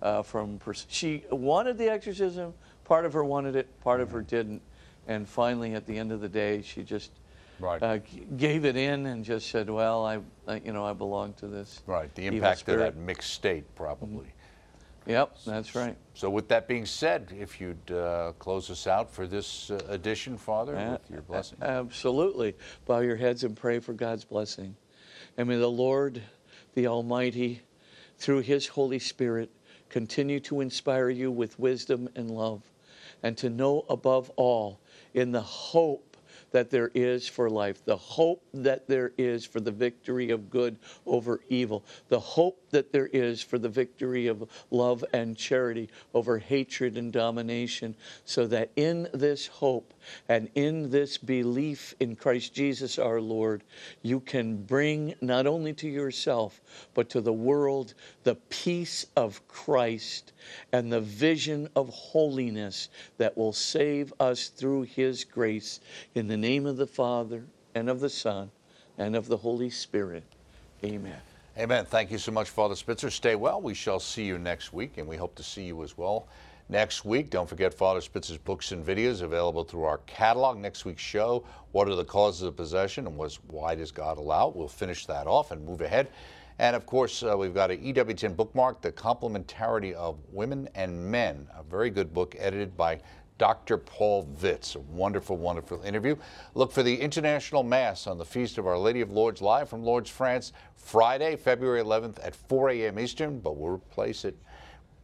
[0.00, 0.58] uh, from.
[0.58, 2.54] Pers- she wanted the exorcism.
[2.84, 3.68] Part of her wanted it.
[3.82, 4.16] Part of Mm-hmm.
[4.16, 4.62] her didn't.
[5.06, 7.10] And finally, at the end of the day, she just
[7.58, 7.82] Right.
[7.82, 7.98] uh,
[8.36, 11.82] gave it in and just said, "Well, I, I you know, I belong to this."
[11.86, 12.12] Right.
[12.14, 14.32] The impact of spirit." that mixed state, probably.
[15.06, 15.96] Yep, that's right.
[16.14, 20.38] So, with that being said, if you'd uh, close us out for this uh, edition,
[20.38, 21.58] Father, Uh, with your blessing.
[21.60, 22.54] Absolutely.
[22.86, 24.76] Bow your heads and pray for God's blessing.
[25.36, 26.22] And may the Lord,
[26.74, 27.62] the Almighty,
[28.18, 29.50] through His Holy Spirit,
[29.88, 32.62] continue to inspire you with wisdom and love,
[33.24, 34.78] and to know above all
[35.14, 36.16] in the hope
[36.50, 40.76] that there is for life, the hope that there is for the victory of good
[41.06, 46.38] over evil, the hope that there is for the victory of love and charity over
[46.38, 47.94] hatred and domination,
[48.24, 49.94] so that in this hope
[50.28, 53.62] and in this belief in Christ Jesus our Lord,
[54.02, 56.60] you can bring not only to yourself,
[56.94, 57.94] but to the world
[58.24, 60.32] the peace of Christ
[60.72, 65.80] and the vision of holiness that will save us through his grace.
[66.14, 67.44] In the name of the Father,
[67.74, 68.50] and of the Son,
[68.98, 70.24] and of the Holy Spirit.
[70.84, 71.20] Amen.
[71.58, 71.84] Amen.
[71.84, 73.10] Thank you so much, Father Spitzer.
[73.10, 73.60] Stay well.
[73.60, 76.26] We shall see you next week, and we hope to see you as well
[76.70, 77.28] next week.
[77.28, 80.56] Don't forget Father Spitzer's books and videos available through our catalog.
[80.56, 84.48] Next week's show, What are the Causes of Possession and was Why Does God Allow?
[84.48, 86.08] We'll finish that off and move ahead.
[86.58, 91.46] And of course, uh, we've got an EWTN bookmark, The Complementarity of Women and Men,
[91.54, 92.98] a very good book edited by
[93.42, 93.76] Dr.
[93.76, 94.76] Paul Vitz.
[94.76, 96.14] A wonderful, wonderful interview.
[96.54, 99.82] Look for the International Mass on the Feast of Our Lady of Lourdes live from
[99.82, 103.00] Lourdes, France, Friday, February 11th at 4 a.m.
[103.00, 104.38] Eastern, but we'll replace it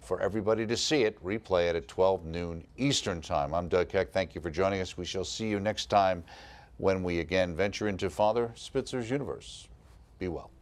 [0.01, 1.21] for everybody to see it.
[1.25, 3.53] Replay it at 12 noon Eastern Time.
[3.53, 4.13] I'm Doug Keck.
[4.13, 4.97] Thank you for joining us.
[4.97, 6.23] We shall see you next time
[6.77, 9.67] when we again venture into Father Spitzer's universe.
[10.21, 10.53] Be well.